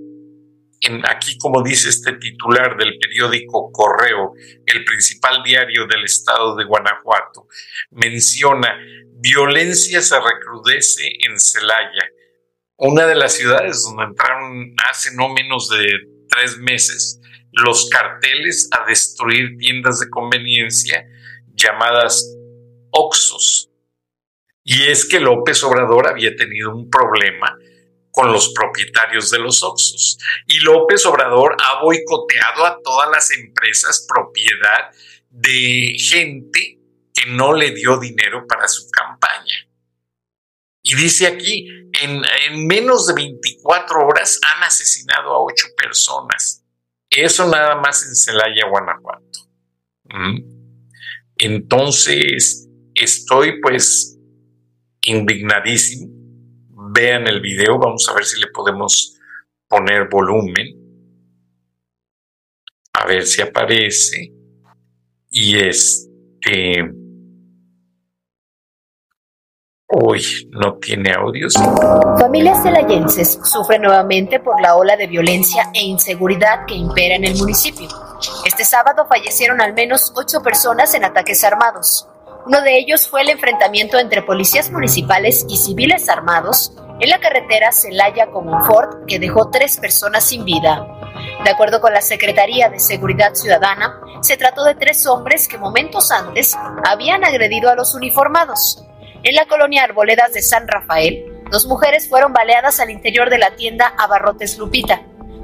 aquí, 1.09 1.39
como 1.39 1.63
dice 1.63 1.89
este 1.89 2.15
titular 2.15 2.77
del 2.77 2.99
periódico 2.99 3.71
Correo, 3.71 4.33
el 4.67 4.85
principal 4.85 5.43
diario 5.43 5.87
del 5.87 6.05
estado 6.05 6.57
de 6.57 6.65
Guanajuato, 6.65 7.47
menciona 7.91 8.77
violencia 9.23 10.03
se 10.03 10.17
recrudece 10.19 11.09
en 11.21 11.39
Celaya, 11.39 12.09
una 12.77 13.07
de 13.07 13.15
las 13.15 13.35
ciudades 13.35 13.83
donde 13.85 14.05
entraron 14.05 14.75
hace 14.91 15.15
no 15.15 15.33
menos 15.33 15.69
de 15.69 15.87
tres 16.29 16.59
meses 16.59 17.21
los 17.53 17.89
carteles 17.91 18.69
a 18.73 18.85
destruir 18.87 19.57
tiendas 19.59 20.01
de 20.01 20.09
conveniencia 20.09 21.07
llamadas 21.55 22.27
Oxos. 22.91 23.71
Y 24.65 24.85
es 24.85 25.05
que 25.07 25.21
López 25.21 25.63
Obrador 25.63 26.09
había 26.09 26.35
tenido 26.35 26.75
un 26.75 26.89
problema 26.91 27.57
con 28.11 28.33
los 28.33 28.53
propietarios 28.53 29.31
de 29.31 29.39
los 29.39 29.63
Oxos. 29.63 30.19
Y 30.47 30.61
López 30.61 31.05
Obrador 31.07 31.57
ha 31.63 31.83
boicoteado 31.83 32.65
a 32.65 32.79
todas 32.83 33.11
las 33.11 33.31
empresas 33.33 34.07
propiedad 34.09 34.91
de 35.31 35.97
gente 35.99 36.82
no 37.31 37.53
le 37.53 37.73
dio 37.73 37.99
dinero 37.99 38.47
para 38.47 38.69
su 38.69 38.89
campaña. 38.91 39.69
Y 40.83 40.95
dice 40.97 41.27
aquí, 41.27 41.69
en, 42.01 42.67
menos 42.67 43.07
de 43.07 43.15
24 43.15 44.07
horas 44.07 44.41
han 44.43 44.65
asesinado 44.65 45.33
a 45.33 45.43
ocho 45.43 45.69
personas. 45.77 46.65
Eso 47.09 47.49
nada 47.49 47.77
más 47.77 48.05
en 48.07 48.15
Celaya, 48.15 48.67
Guanajuato. 48.69 49.39
¿Mm? 50.05 50.39
Entonces, 51.37 52.69
estoy 52.95 53.61
pues 53.61 54.19
indignadísimo 55.03 56.23
vean 56.93 57.27
el 57.27 57.41
video, 57.41 57.79
vamos 57.79 58.09
a 58.09 58.15
ver 58.15 58.25
si 58.25 58.41
le 58.41 58.49
podemos 58.49 59.19
poner 59.69 60.09
volumen, 60.09 60.67
a 62.93 63.07
ver 63.07 63.25
si 63.25 63.41
aparece. 63.41 64.33
Y 65.31 65.57
este... 65.57 67.02
Uy, 69.95 70.49
no 70.53 70.75
tiene 70.77 71.13
audios. 71.13 71.53
Familias 72.19 72.63
celayenses 72.63 73.39
sufren 73.45 73.83
nuevamente 73.83 74.41
por 74.41 74.59
la 74.59 74.75
ola 74.75 74.97
de 74.97 75.07
violencia 75.07 75.69
e 75.75 75.83
inseguridad 75.83 76.65
que 76.67 76.75
impera 76.75 77.17
en 77.17 77.25
el 77.25 77.37
municipio. 77.37 77.89
Este 78.47 78.65
sábado 78.65 79.05
fallecieron 79.07 79.61
al 79.61 79.75
menos 79.75 80.15
ocho 80.17 80.41
personas 80.41 80.95
en 80.95 81.05
ataques 81.05 81.45
armados. 81.45 82.09
Uno 82.47 82.63
de 82.63 82.79
ellos 82.79 83.07
fue 83.07 83.21
el 83.21 83.29
enfrentamiento 83.29 83.99
entre 83.99 84.23
policías 84.23 84.71
municipales 84.71 85.45
y 85.47 85.59
civiles 85.59 86.09
armados 86.09 86.73
en 86.99 87.11
la 87.11 87.21
carretera 87.21 87.71
Celaya 87.71 88.29
Ford 88.67 89.05
que 89.07 89.19
dejó 89.19 89.51
tres 89.51 89.77
personas 89.77 90.25
sin 90.25 90.47
vida. 90.47 90.87
De 91.45 91.51
acuerdo 91.51 91.83
con 91.83 91.93
la 91.93 92.01
Secretaría 92.01 92.71
de 92.71 92.81
Seguridad 92.81 93.35
Ciudadana, 93.35 94.01
se 94.23 94.39
trató 94.39 94.65
de 94.65 94.75
tres 94.75 95.07
hombres 95.07 95.47
que 95.49 95.59
momentos 95.59 96.11
antes 96.11 96.57
habían 96.89 97.25
agredido 97.25 97.69
a 97.69 97.75
los 97.75 97.95
uniformados. 97.95 98.83
En 99.25 99.35
la 99.35 99.47
colonia 99.47 99.85
Arboledas 99.85 100.33
de 100.33 100.43
San 100.43 100.67
Rafael, 100.67 101.25
dos 101.51 101.67
mujeres 101.67 102.09
fueron 102.09 102.33
baleadas 102.33 102.81
al 102.81 102.91
interior 102.91 103.31
de 103.31 103.39
la 103.39 103.55
tienda 103.57 103.95
Abarrotes 103.99 104.59
Lupita. 104.59 105.03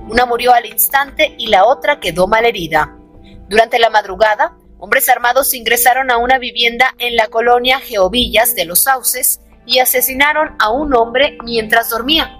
Una 0.08 0.26
murió 0.26 0.52
al 0.52 0.66
instante 0.66 1.34
y 1.38 1.48
la 1.48 1.64
otra 1.64 2.00
quedó 2.00 2.26
malherida. 2.26 2.96
Durante 3.48 3.78
la 3.78 3.90
madrugada, 3.90 4.56
Hombres 4.80 5.08
armados 5.08 5.54
ingresaron 5.54 6.08
a 6.12 6.18
una 6.18 6.38
vivienda 6.38 6.94
en 6.98 7.16
la 7.16 7.26
colonia 7.26 7.80
Geovillas 7.80 8.54
de 8.54 8.64
los 8.64 8.84
Sauces 8.84 9.40
y 9.66 9.80
asesinaron 9.80 10.54
a 10.60 10.70
un 10.70 10.94
hombre 10.94 11.36
mientras 11.44 11.90
dormía. 11.90 12.36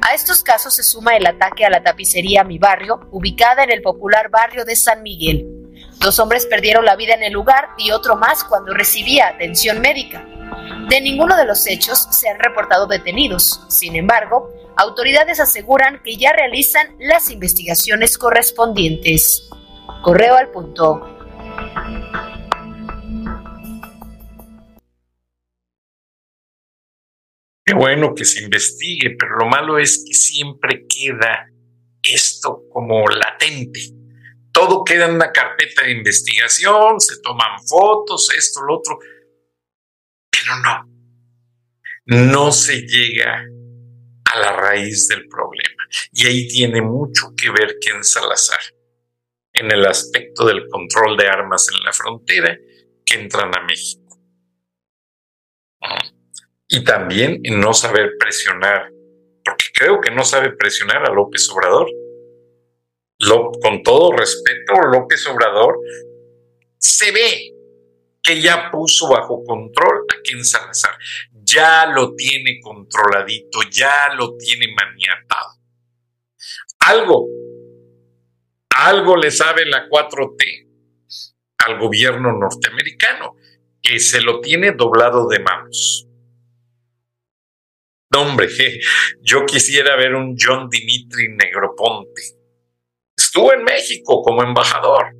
A 0.00 0.14
estos 0.14 0.44
casos 0.44 0.74
se 0.74 0.84
suma 0.84 1.16
el 1.16 1.26
ataque 1.26 1.64
a 1.64 1.70
la 1.70 1.82
tapicería 1.82 2.44
Mi 2.44 2.58
Barrio, 2.58 3.08
ubicada 3.10 3.64
en 3.64 3.72
el 3.72 3.82
popular 3.82 4.30
barrio 4.30 4.64
de 4.64 4.76
San 4.76 5.02
Miguel. 5.02 5.59
Dos 6.00 6.18
hombres 6.18 6.46
perdieron 6.46 6.86
la 6.86 6.96
vida 6.96 7.12
en 7.12 7.22
el 7.22 7.34
lugar 7.34 7.68
y 7.76 7.90
otro 7.90 8.16
más 8.16 8.42
cuando 8.42 8.72
recibía 8.72 9.28
atención 9.28 9.82
médica. 9.82 10.24
De 10.88 10.98
ninguno 11.02 11.36
de 11.36 11.44
los 11.44 11.66
hechos 11.66 12.08
se 12.10 12.26
han 12.26 12.38
reportado 12.38 12.86
detenidos. 12.86 13.66
Sin 13.68 13.94
embargo, 13.94 14.50
autoridades 14.78 15.40
aseguran 15.40 16.00
que 16.02 16.16
ya 16.16 16.32
realizan 16.32 16.96
las 17.00 17.30
investigaciones 17.30 18.16
correspondientes. 18.16 19.46
Correo 20.02 20.36
al 20.36 20.48
punto. 20.48 21.06
Qué 27.62 27.74
bueno 27.74 28.14
que 28.14 28.24
se 28.24 28.42
investigue, 28.42 29.16
pero 29.18 29.36
lo 29.36 29.46
malo 29.48 29.78
es 29.78 30.02
que 30.08 30.14
siempre 30.14 30.86
queda 30.88 31.46
esto 32.02 32.62
como 32.72 33.06
latente. 33.06 33.99
Todo 34.52 34.84
queda 34.84 35.06
en 35.06 35.14
una 35.14 35.32
carpeta 35.32 35.84
de 35.84 35.92
investigación, 35.92 37.00
se 37.00 37.20
toman 37.20 37.60
fotos, 37.66 38.32
esto, 38.36 38.62
lo 38.62 38.78
otro, 38.78 38.98
pero 40.30 40.56
no. 40.56 40.90
No 42.06 42.52
se 42.52 42.82
llega 42.82 43.44
a 44.24 44.38
la 44.38 44.52
raíz 44.52 45.06
del 45.08 45.28
problema. 45.28 45.84
Y 46.12 46.26
ahí 46.26 46.48
tiene 46.48 46.82
mucho 46.82 47.32
que 47.36 47.50
ver 47.50 47.76
Ken 47.80 48.02
Salazar 48.02 48.60
en 49.52 49.70
el 49.70 49.86
aspecto 49.86 50.46
del 50.46 50.68
control 50.68 51.16
de 51.16 51.28
armas 51.28 51.68
en 51.72 51.84
la 51.84 51.92
frontera 51.92 52.56
que 53.04 53.14
entran 53.14 53.54
a 53.56 53.62
México. 53.62 54.00
Y 56.68 56.84
también 56.84 57.40
en 57.42 57.60
no 57.60 57.74
saber 57.74 58.12
presionar, 58.18 58.90
porque 59.44 59.66
creo 59.74 60.00
que 60.00 60.10
no 60.10 60.24
sabe 60.24 60.52
presionar 60.52 61.04
a 61.04 61.12
López 61.12 61.48
Obrador. 61.50 61.88
Con 63.62 63.82
todo 63.82 64.12
respeto, 64.12 64.74
López 64.92 65.26
Obrador 65.26 65.78
se 66.78 67.12
ve 67.12 67.52
que 68.22 68.40
ya 68.40 68.70
puso 68.70 69.08
bajo 69.08 69.42
control 69.44 70.06
a 70.10 70.22
Ken 70.22 70.44
Salazar. 70.44 70.96
Ya 71.32 71.86
lo 71.86 72.14
tiene 72.14 72.60
controladito, 72.60 73.60
ya 73.70 74.14
lo 74.16 74.36
tiene 74.36 74.66
maniatado. 74.74 75.58
Algo 76.80 77.26
algo 78.80 79.16
le 79.16 79.30
sabe 79.30 79.66
la 79.66 79.88
4T 79.88 80.68
al 81.58 81.78
gobierno 81.78 82.32
norteamericano, 82.32 83.36
que 83.82 84.00
se 84.00 84.22
lo 84.22 84.40
tiene 84.40 84.72
doblado 84.72 85.28
de 85.28 85.38
manos. 85.40 86.06
No, 88.10 88.22
hombre, 88.22 88.48
yo 89.22 89.44
quisiera 89.44 89.96
ver 89.96 90.14
un 90.14 90.34
John 90.38 90.70
Dimitri 90.70 91.28
Negroponte. 91.28 92.39
Estuvo 93.32 93.52
en 93.52 93.62
México 93.62 94.22
como 94.22 94.42
embajador. 94.42 95.14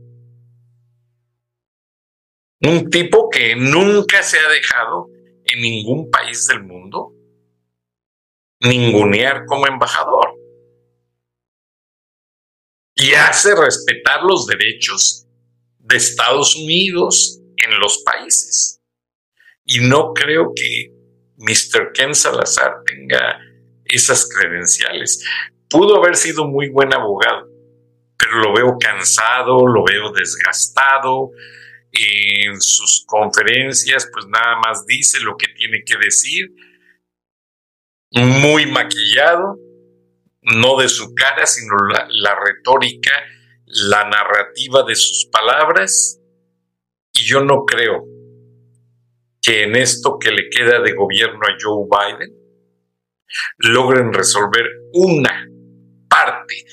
Un 2.60 2.90
tipo 2.90 3.30
que 3.30 3.54
nunca 3.54 4.24
se 4.24 4.36
ha 4.36 4.48
dejado 4.48 5.06
en 5.44 5.62
ningún 5.62 6.10
país 6.10 6.48
del 6.48 6.64
mundo 6.64 7.12
ningunear 8.62 9.46
como 9.46 9.68
embajador 9.68 10.34
y 12.96 13.12
hace 13.12 13.54
respetar 13.54 14.24
los 14.24 14.44
derechos 14.48 15.28
de 15.78 15.96
Estados 15.96 16.56
Unidos 16.56 17.40
en 17.58 17.78
los 17.78 17.98
países. 17.98 18.82
Y 19.64 19.78
no 19.88 20.14
creo 20.14 20.50
que 20.52 20.92
Mr. 21.36 21.92
Ken 21.94 22.16
Salazar 22.16 22.82
tenga 22.84 23.38
esas 23.84 24.28
credenciales. 24.28 25.24
Pudo 25.68 25.94
haber 25.94 26.16
sido 26.16 26.48
muy 26.48 26.70
buen 26.70 26.92
abogado, 26.92 27.49
lo 28.32 28.52
veo 28.54 28.76
cansado, 28.78 29.66
lo 29.66 29.84
veo 29.84 30.12
desgastado. 30.12 31.30
En 31.92 32.60
sus 32.60 33.04
conferencias, 33.04 34.08
pues 34.12 34.24
nada 34.26 34.60
más 34.64 34.86
dice 34.86 35.18
lo 35.20 35.36
que 35.36 35.48
tiene 35.48 35.82
que 35.84 35.96
decir, 35.96 36.46
muy 38.12 38.66
maquillado, 38.66 39.58
no 40.42 40.78
de 40.78 40.88
su 40.88 41.14
cara, 41.14 41.46
sino 41.46 41.74
la, 42.08 42.38
retórica, 42.38 43.12
la 43.66 44.08
narrativa 44.08 44.84
de 44.84 44.94
sus 44.94 45.28
palabras. 45.32 46.20
Y 47.12 47.24
yo 47.24 47.42
no 47.42 47.64
creo 47.64 48.04
que 49.42 49.64
en 49.64 49.76
esto 49.76 50.18
que 50.18 50.30
le 50.30 50.48
queda 50.48 50.80
de 50.80 50.92
gobierno 50.92 51.40
a 51.42 51.56
Joe 51.60 51.86
Biden 51.90 52.36
logren 53.58 54.12
resolver 54.12 54.64
una 54.92 55.48
parte 56.08 56.64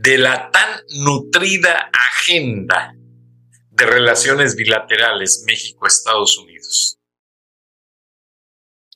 de 0.00 0.18
la 0.18 0.50
tan 0.50 0.80
nutrida 1.04 1.90
agenda 1.92 2.94
de 3.70 3.86
relaciones 3.86 4.54
bilaterales 4.54 5.44
México-Estados 5.46 6.38
Unidos. 6.38 6.98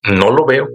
No 0.05 0.31
lo 0.31 0.45
veo. 0.47 0.69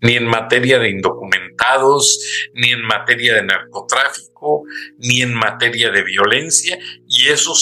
Ni 0.00 0.14
en 0.14 0.26
materia 0.26 0.78
de 0.78 0.90
indocumentados, 0.90 2.18
ni 2.54 2.70
en 2.70 2.82
materia 2.82 3.34
de 3.34 3.42
narcotráfico, 3.44 4.64
ni 4.98 5.22
en 5.22 5.34
materia 5.34 5.90
de 5.90 6.02
violencia, 6.02 6.78
y 7.06 7.28
eso 7.28 7.54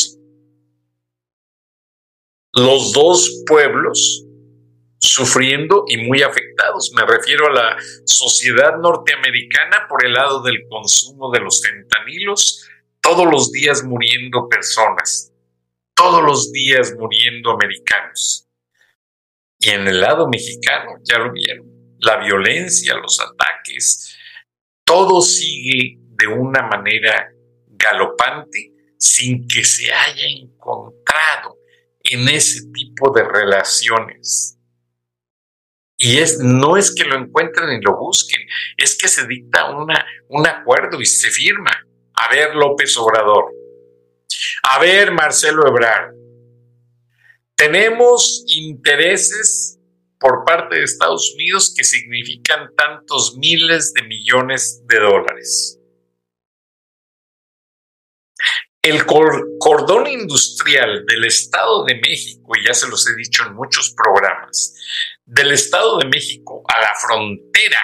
los 2.52 2.92
dos 2.92 3.42
pueblos 3.46 4.24
sufriendo 5.04 5.84
y 5.86 5.98
muy 5.98 6.22
afectados. 6.22 6.92
Me 6.94 7.04
refiero 7.04 7.46
a 7.46 7.52
la 7.52 7.76
sociedad 8.06 8.78
norteamericana 8.78 9.86
por 9.88 10.04
el 10.04 10.14
lado 10.14 10.42
del 10.42 10.66
consumo 10.68 11.30
de 11.30 11.40
los 11.40 11.62
fentanilos, 11.62 12.66
todos 13.00 13.26
los 13.30 13.52
días 13.52 13.84
muriendo 13.84 14.48
personas, 14.48 15.30
todos 15.94 16.22
los 16.22 16.50
días 16.52 16.94
muriendo 16.98 17.50
americanos. 17.50 18.48
Y 19.58 19.70
en 19.70 19.86
el 19.86 20.00
lado 20.00 20.26
mexicano, 20.28 20.98
ya 21.02 21.18
lo 21.18 21.32
vieron, 21.32 21.66
la 21.98 22.16
violencia, 22.16 22.94
los 22.94 23.20
ataques, 23.20 24.16
todo 24.84 25.20
sigue 25.20 25.98
de 25.98 26.26
una 26.28 26.62
manera 26.62 27.30
galopante 27.68 28.72
sin 28.98 29.46
que 29.46 29.64
se 29.64 29.92
haya 29.92 30.26
encontrado 30.26 31.58
en 32.02 32.28
ese 32.28 32.70
tipo 32.72 33.10
de 33.12 33.24
relaciones. 33.24 34.58
Y 36.04 36.18
es, 36.18 36.38
no 36.38 36.76
es 36.76 36.94
que 36.94 37.04
lo 37.04 37.16
encuentren 37.16 37.78
y 37.78 37.80
lo 37.80 37.96
busquen, 37.96 38.46
es 38.76 38.94
que 38.94 39.08
se 39.08 39.26
dicta 39.26 39.70
un 39.70 40.46
acuerdo 40.46 41.00
y 41.00 41.06
se 41.06 41.30
firma. 41.30 41.70
A 42.12 42.28
ver, 42.28 42.54
López 42.54 42.94
Obrador. 42.98 43.46
A 44.64 44.78
ver, 44.80 45.12
Marcelo 45.12 45.66
Ebrard. 45.66 46.12
Tenemos 47.56 48.44
intereses 48.48 49.80
por 50.20 50.44
parte 50.44 50.76
de 50.76 50.84
Estados 50.84 51.32
Unidos 51.36 51.72
que 51.74 51.84
significan 51.84 52.74
tantos 52.76 53.38
miles 53.38 53.94
de 53.94 54.02
millones 54.02 54.82
de 54.86 54.98
dólares. 55.00 55.80
El 58.82 59.06
cordón 59.06 60.06
industrial 60.06 61.06
del 61.06 61.24
Estado 61.24 61.82
de 61.86 61.94
México, 61.94 62.52
y 62.60 62.66
ya 62.66 62.74
se 62.74 62.88
los 62.88 63.08
he 63.08 63.16
dicho 63.16 63.46
en 63.46 63.54
muchos 63.54 63.94
programas, 63.96 64.74
del 65.24 65.52
Estado 65.52 65.98
de 65.98 66.06
México 66.06 66.62
a 66.68 66.80
la 66.80 66.92
frontera 66.94 67.82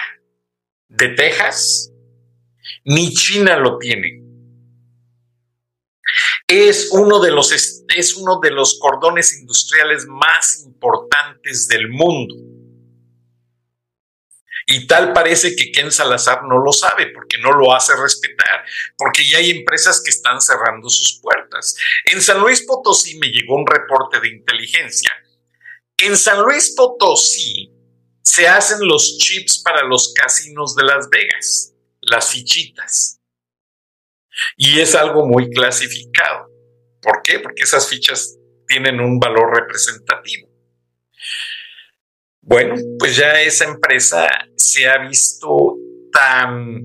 de 0.87 1.09
Texas, 1.09 1.91
ni 2.83 3.13
China 3.13 3.57
lo 3.57 3.77
tiene. 3.77 4.21
Es 6.47 6.89
uno 6.91 7.19
de 7.19 7.31
los, 7.31 7.51
es 7.51 8.15
uno 8.15 8.39
de 8.41 8.51
los 8.51 8.77
cordones 8.79 9.33
industriales 9.39 10.05
más 10.07 10.63
importantes 10.65 11.67
del 11.67 11.89
mundo. 11.89 12.35
Y 14.67 14.87
tal 14.87 15.11
parece 15.11 15.55
que 15.55 15.71
Ken 15.71 15.91
Salazar 15.91 16.43
no 16.43 16.57
lo 16.59 16.71
sabe 16.71 17.07
porque 17.07 17.37
no 17.39 17.51
lo 17.51 17.73
hace 17.73 17.93
respetar, 17.95 18.63
porque 18.97 19.27
ya 19.27 19.39
hay 19.39 19.49
empresas 19.49 20.01
que 20.03 20.11
están 20.11 20.39
cerrando 20.39 20.89
sus 20.89 21.19
puertas. 21.21 21.75
En 22.05 22.21
San 22.21 22.39
Luis 22.39 22.65
Potosí 22.65 23.17
me 23.17 23.27
llegó 23.27 23.55
un 23.55 23.65
reporte 23.65 24.19
de 24.19 24.29
inteligencia. 24.29 25.11
En 26.03 26.17
San 26.17 26.41
Luis 26.41 26.73
Potosí 26.75 27.71
se 28.23 28.47
hacen 28.47 28.79
los 28.87 29.17
chips 29.19 29.61
para 29.63 29.83
los 29.83 30.13
casinos 30.13 30.75
de 30.75 30.83
Las 30.83 31.07
Vegas, 31.09 31.73
las 32.01 32.31
fichitas. 32.31 33.19
Y 34.57 34.79
es 34.79 34.95
algo 34.95 35.27
muy 35.27 35.51
clasificado. 35.51 36.47
¿Por 37.01 37.21
qué? 37.21 37.39
Porque 37.39 37.63
esas 37.63 37.87
fichas 37.87 38.35
tienen 38.67 38.99
un 38.99 39.19
valor 39.19 39.55
representativo. 39.55 40.49
Bueno, 42.41 42.75
pues 42.97 43.15
ya 43.15 43.39
esa 43.41 43.65
empresa 43.65 44.27
se 44.55 44.89
ha 44.89 44.97
visto 45.07 45.75
tan 46.11 46.81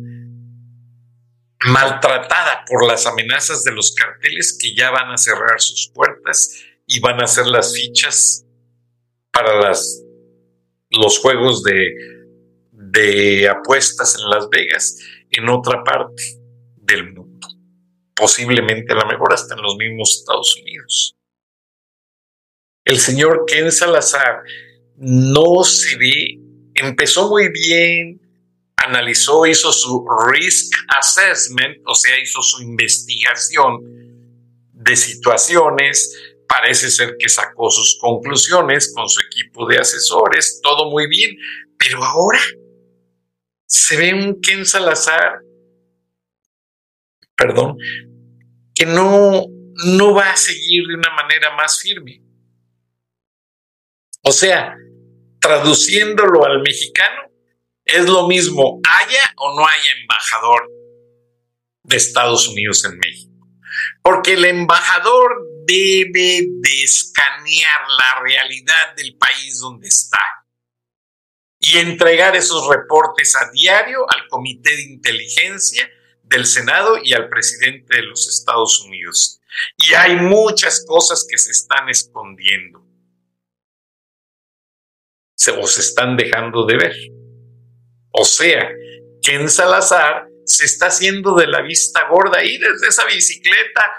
maltratada 1.65 2.65
por 2.67 2.87
las 2.87 3.07
amenazas 3.07 3.63
de 3.63 3.73
los 3.73 3.95
carteles 3.95 4.59
que 4.61 4.75
ya 4.75 4.91
van 4.91 5.11
a 5.11 5.17
cerrar 5.17 5.59
sus 5.59 5.91
puertas 5.95 6.51
y 6.87 7.01
van 7.01 7.21
a 7.21 7.25
hacer 7.25 7.47
las 7.47 7.73
fichas 7.73 8.46
para 9.37 9.61
las, 9.61 10.03
los 10.91 11.19
juegos 11.19 11.63
de, 11.63 13.49
apuestas 13.51 14.17
en 14.19 14.31
Las 14.31 14.49
Vegas 14.49 14.97
en 15.31 15.51
otra 15.51 15.85
parte 15.85 16.23
del 16.77 17.13
mundo, 17.13 17.47
posiblemente 18.15 18.95
a 18.95 18.97
lo 18.97 19.07
mejor 19.07 19.35
hasta 19.35 19.55
en 19.55 19.61
los 19.61 19.77
mismos 19.77 20.21
Estados 20.21 20.57
Unidos. 20.63 21.15
El 22.87 22.99
señor 22.99 23.45
Ken 23.47 23.71
Salazar 23.71 24.43
no 24.97 25.63
se 25.65 25.99
ve, 25.99 26.41
empezó 26.75 27.29
muy 27.29 27.51
bien, 27.51 28.23
analizó, 28.77 29.45
hizo 29.45 29.71
su 29.71 30.07
risk 30.33 30.73
assessment, 30.97 31.77
o 31.85 31.95
sea, 31.95 32.19
hizo 32.19 32.41
su 32.41 32.63
investigación 32.63 33.81
de 34.73 34.97
situaciones, 34.97 36.36
parece 36.49 36.91
ser 36.91 37.17
que 37.19 37.29
sacó 37.29 37.71
sus 37.71 37.99
conclusiones 38.01 38.93
con 38.95 39.09
su 39.09 39.21
equipo 39.21 39.67
de 39.67 39.79
asesores, 39.79 40.61
todo 40.63 40.91
muy 40.91 41.09
bien, 41.09 41.37
pero 41.79 42.03
ahora 42.03 42.41
se 43.67 43.97
ve 43.97 44.15
un 44.15 44.41
Ken 44.41 44.65
Salazar, 44.65 45.41
perdón, 47.37 47.77
que 48.75 48.87
no, 48.87 49.47
no 49.87 50.15
va 50.15 50.31
a 50.31 50.37
seguir 50.37 50.87
de 50.87 50.95
una 50.95 51.11
manera 51.15 51.55
más 51.57 51.81
firme. 51.81 52.23
O 54.23 54.33
sea, 54.33 54.77
traduciéndolo 55.41 56.45
al 56.45 56.63
mexicano, 56.63 57.23
es 57.85 58.09
lo 58.09 58.27
mismo, 58.27 58.81
haya 58.83 59.33
o 59.37 59.55
no 59.55 59.67
haya 59.67 59.93
embajador 60.01 60.69
de 61.85 61.97
Estados 61.97 62.49
Unidos 62.49 62.85
en 62.85 62.99
México. 62.99 63.36
Porque 64.07 64.35
el 64.35 64.45
embajador 64.45 65.33
debe 65.67 66.47
de 66.49 66.83
escanear 66.85 67.81
la 67.99 68.21
realidad 68.23 68.95
del 68.97 69.17
país 69.17 69.59
donde 69.59 69.89
está 69.89 70.21
y 71.59 71.79
entregar 71.79 72.37
esos 72.37 72.69
reportes 72.69 73.35
a 73.35 73.51
diario 73.51 74.07
al 74.09 74.29
Comité 74.29 74.77
de 74.77 74.83
Inteligencia 74.83 75.91
del 76.23 76.47
Senado 76.47 76.99
y 77.03 77.15
al 77.15 77.29
presidente 77.29 77.97
de 77.97 78.03
los 78.03 78.29
Estados 78.29 78.81
Unidos. 78.85 79.41
Y 79.77 79.95
hay 79.95 80.15
muchas 80.15 80.85
cosas 80.87 81.27
que 81.29 81.37
se 81.37 81.51
están 81.51 81.89
escondiendo 81.89 82.87
se 85.37 85.51
os 85.53 85.79
están 85.79 86.17
dejando 86.17 86.65
de 86.65 86.77
ver. 86.77 86.97
O 88.11 88.25
sea, 88.25 88.69
que 89.23 89.35
en 89.35 89.49
Salazar 89.49 90.27
se 90.47 90.65
está 90.65 90.87
haciendo 90.87 91.35
de 91.35 91.47
la 91.47 91.61
vista 91.61 92.09
gorda 92.09 92.39
ahí 92.39 92.57
desde 92.59 92.89
esa 92.89 93.05
bicicleta 93.05 93.93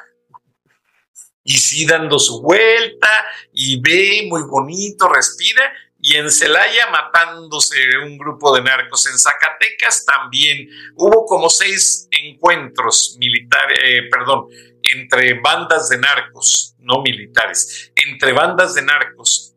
y 1.44 1.54
sí 1.54 1.86
dando 1.86 2.20
su 2.20 2.42
vuelta 2.42 3.10
y 3.54 3.80
ve 3.82 4.28
muy 4.28 4.44
bonito, 4.44 5.08
respira 5.08 5.72
y 6.00 6.16
en 6.16 6.30
Celaya 6.30 6.90
matándose 6.90 7.78
un 8.04 8.18
grupo 8.18 8.56
de 8.56 8.62
narcos. 8.62 9.08
En 9.08 9.18
Zacatecas 9.18 10.06
también 10.06 10.70
hubo 10.96 11.26
como 11.26 11.50
seis 11.50 12.08
encuentros 12.12 13.18
militares, 13.20 13.80
eh, 13.84 14.02
perdón, 14.10 14.48
entre 14.84 15.40
bandas 15.40 15.90
de 15.90 15.98
narcos, 15.98 16.76
no 16.80 17.02
militares, 17.02 17.92
entre 17.96 18.32
bandas 18.32 18.74
de 18.76 18.84
narcos 18.84 19.56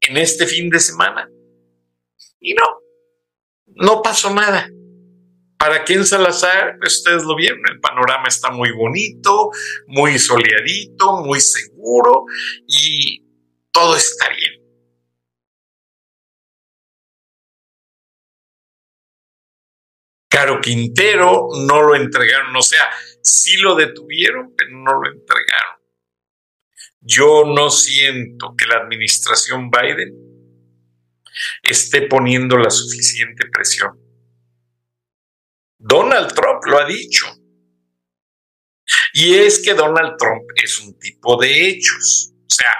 en 0.00 0.16
este 0.16 0.46
fin 0.46 0.68
de 0.68 0.80
semana. 0.80 1.28
Y 2.40 2.54
no, 2.54 2.64
no 3.66 4.02
pasó 4.02 4.32
nada. 4.32 4.68
Para 5.58 5.82
quien 5.84 6.06
Salazar, 6.06 6.78
ustedes 6.86 7.24
lo 7.24 7.34
vieron, 7.34 7.60
el 7.68 7.80
panorama 7.80 8.28
está 8.28 8.52
muy 8.52 8.70
bonito, 8.70 9.50
muy 9.88 10.16
soleadito, 10.16 11.24
muy 11.24 11.40
seguro 11.40 12.26
y 12.68 13.24
todo 13.72 13.96
está 13.96 14.28
bien. 14.28 14.62
Caro 20.30 20.60
Quintero 20.60 21.48
no 21.66 21.82
lo 21.82 21.96
entregaron, 21.96 22.54
o 22.54 22.62
sea, 22.62 22.88
sí 23.20 23.56
lo 23.56 23.74
detuvieron, 23.74 24.54
pero 24.56 24.70
no 24.70 24.92
lo 24.92 25.10
entregaron. 25.10 25.80
Yo 27.00 27.44
no 27.44 27.70
siento 27.70 28.54
que 28.56 28.66
la 28.66 28.76
administración 28.76 29.70
Biden 29.70 30.14
esté 31.62 32.02
poniendo 32.02 32.56
la 32.58 32.70
suficiente 32.70 33.48
presión. 33.50 34.07
Donald 35.78 36.34
Trump 36.34 36.64
lo 36.66 36.78
ha 36.78 36.84
dicho. 36.84 37.26
Y 39.12 39.34
es 39.34 39.62
que 39.64 39.74
Donald 39.74 40.16
Trump 40.18 40.42
es 40.56 40.78
un 40.80 40.98
tipo 40.98 41.36
de 41.36 41.68
hechos. 41.68 42.32
O 42.34 42.54
sea, 42.54 42.74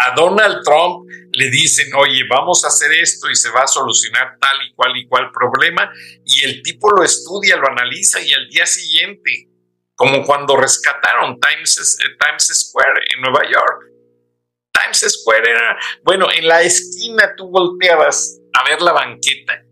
a 0.00 0.14
Donald 0.14 0.62
Trump 0.64 1.08
le 1.32 1.50
dicen, 1.50 1.92
oye, 1.94 2.22
vamos 2.28 2.64
a 2.64 2.68
hacer 2.68 2.92
esto 2.92 3.30
y 3.30 3.34
se 3.34 3.50
va 3.50 3.62
a 3.62 3.66
solucionar 3.66 4.36
tal 4.40 4.56
y 4.66 4.74
cual 4.74 4.96
y 4.96 5.08
cual 5.08 5.30
problema, 5.32 5.90
y 6.24 6.44
el 6.44 6.62
tipo 6.62 6.90
lo 6.90 7.02
estudia, 7.02 7.56
lo 7.56 7.68
analiza 7.68 8.20
y 8.20 8.32
al 8.32 8.48
día 8.48 8.66
siguiente, 8.66 9.48
como 9.94 10.24
cuando 10.24 10.56
rescataron 10.56 11.38
Times, 11.40 11.98
eh, 12.04 12.16
Times 12.20 12.46
Square 12.46 13.02
en 13.14 13.20
Nueva 13.22 13.50
York. 13.50 13.84
Times 14.72 15.00
Square 15.08 15.50
era, 15.50 15.78
bueno, 16.04 16.30
en 16.30 16.46
la 16.46 16.62
esquina 16.62 17.34
tú 17.36 17.50
volteabas 17.50 18.38
a 18.52 18.68
ver 18.68 18.80
la 18.80 18.92
banqueta 18.92 19.67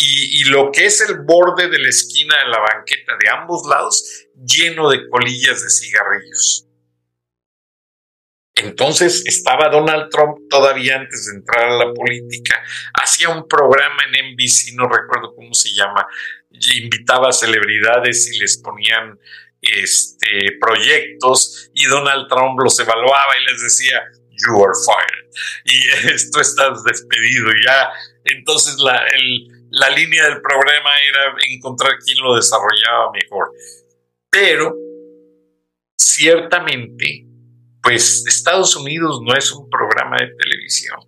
y, 0.00 0.44
lo 0.44 0.70
que 0.72 0.86
es 0.86 1.00
el 1.00 1.18
borde 1.24 1.68
de 1.68 1.78
la 1.78 1.88
esquina 1.88 2.36
de 2.38 2.50
la 2.50 2.58
banqueta 2.58 3.12
de 3.20 3.28
ambos 3.28 3.66
lados 3.68 4.26
lleno 4.34 4.88
de 4.90 5.08
colillas 5.08 5.62
de 5.62 5.70
cigarrillos. 5.70 6.66
Entonces 8.54 9.22
estaba 9.26 9.68
Donald 9.68 10.08
Trump 10.10 10.38
todavía 10.50 10.96
antes 10.96 11.26
de 11.26 11.38
entrar 11.38 11.68
a 11.68 11.76
la 11.84 11.92
política, 11.92 12.60
hacía 12.94 13.28
un 13.28 13.46
programa 13.46 14.02
en 14.06 14.32
NBC, 14.32 14.74
no 14.74 14.88
recuerdo 14.88 15.34
cómo 15.34 15.54
se 15.54 15.70
llama, 15.70 16.06
invitaba 16.74 17.28
a 17.28 17.32
celebridades 17.32 18.32
y 18.34 18.38
les 18.40 18.58
ponían 18.58 19.18
este, 19.60 20.58
proyectos 20.60 21.70
y 21.72 21.86
Donald 21.86 22.28
Trump 22.28 22.58
los 22.60 22.78
evaluaba 22.80 23.38
y 23.40 23.50
les 23.52 23.62
decía, 23.62 24.02
you 24.38 24.64
are 24.64 24.74
fired. 24.84 25.30
Y 25.64 26.08
esto 26.14 26.40
estás 26.40 26.82
despedido. 26.84 27.50
Ya, 27.64 27.90
entonces 28.24 28.78
la, 28.78 29.02
la 29.70 29.90
línea 29.90 30.24
del 30.24 30.40
programa 30.40 30.90
era 31.08 31.34
encontrar 31.48 31.98
quién 32.04 32.18
lo 32.22 32.36
desarrollaba 32.36 33.10
mejor. 33.12 33.52
Pero, 34.30 34.74
ciertamente, 35.96 37.26
pues 37.82 38.24
Estados 38.26 38.76
Unidos 38.76 39.20
no 39.22 39.34
es 39.34 39.50
un 39.52 39.68
programa 39.68 40.16
de 40.18 40.34
televisión. 40.36 40.98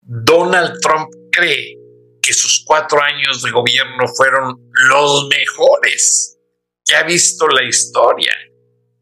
Donald 0.00 0.80
Trump 0.80 1.08
cree 1.30 1.78
que 2.20 2.32
sus 2.32 2.64
cuatro 2.64 3.02
años 3.02 3.42
de 3.42 3.50
gobierno 3.50 4.06
fueron 4.16 4.70
los 4.88 5.28
mejores 5.28 6.38
que 6.84 6.94
ha 6.94 7.02
visto 7.02 7.48
la 7.48 7.64
historia 7.64 8.34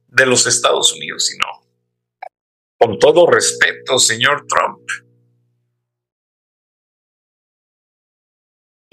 de 0.07 0.27
los 0.27 0.47
Estados 0.47 0.93
Unidos 0.93 1.33
y 1.33 1.39
no. 1.39 1.63
Con 2.79 2.99
todo 2.99 3.27
respeto, 3.27 3.99
señor 3.99 4.47
Trump. 4.47 4.81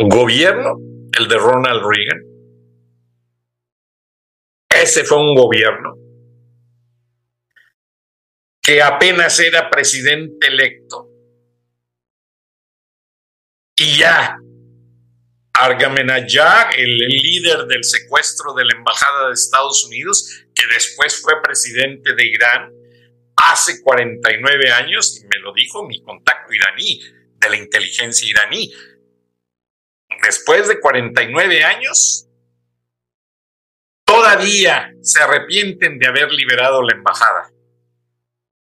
Gobierno, 0.08 0.78
el 1.18 1.28
de 1.28 1.38
Ronald 1.38 1.82
Reagan. 1.84 2.22
Ese 4.70 5.04
fue 5.04 5.18
un 5.18 5.36
gobierno 5.36 5.96
que 8.62 8.82
apenas 8.82 9.40
era 9.40 9.70
presidente 9.70 10.48
electo. 10.48 11.10
Y 13.76 13.98
ya, 13.98 14.38
Argamenayag, 15.54 16.76
el, 16.78 17.02
el 17.02 17.10
líder 17.10 17.66
del 17.66 17.84
secuestro 17.84 18.54
de 18.54 18.66
la 18.66 18.76
Embajada 18.76 19.28
de 19.28 19.34
Estados 19.34 19.84
Unidos, 19.86 20.46
que 20.54 20.64
después 20.74 21.20
fue 21.22 21.42
presidente 21.42 22.14
de 22.14 22.26
Irán, 22.26 22.72
hace 23.36 23.82
49 23.82 24.72
años, 24.72 25.20
y 25.20 25.26
me 25.26 25.40
lo 25.42 25.52
dijo 25.54 25.86
mi 25.88 26.02
contacto 26.04 26.54
iraní, 26.54 27.02
de 27.38 27.50
la 27.50 27.58
inteligencia 27.58 28.30
iraní, 28.30 28.72
después 30.24 30.68
de 30.68 30.80
49 30.80 31.64
años, 31.64 32.28
todavía 34.06 34.92
se 35.02 35.22
arrepienten 35.22 36.00
de 36.00 36.08
haber 36.08 36.32
liberado 36.32 36.82
la 36.82 36.96
embajada 36.96 37.52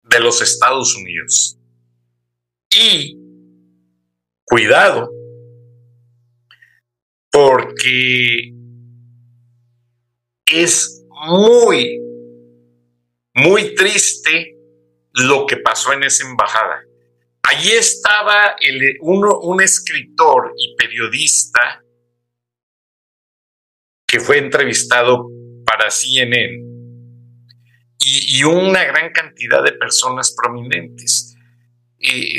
de 0.04 0.20
los 0.20 0.42
Estados 0.42 0.96
Unidos. 0.96 1.58
Y 2.74 3.18
cuidado, 4.44 5.10
porque 7.32 8.54
es 10.52 11.06
muy, 11.10 12.00
muy 13.34 13.76
triste 13.76 14.58
lo 15.14 15.46
que 15.46 15.58
pasó 15.58 15.94
en 15.94 16.04
esa 16.04 16.28
embajada. 16.28 16.84
Allí 17.52 17.72
estaba 17.72 18.56
un 19.02 19.62
escritor 19.62 20.54
y 20.58 20.74
periodista 20.78 21.84
que 24.08 24.22
fue 24.22 24.38
entrevistado 24.38 25.28
para 25.66 25.92
CNN 25.92 26.64
y, 28.00 28.44
una 28.46 28.86
gran 28.86 29.12
cantidad 29.12 29.62
de 29.64 29.74
personas 29.74 30.34
prominentes. 30.34 31.36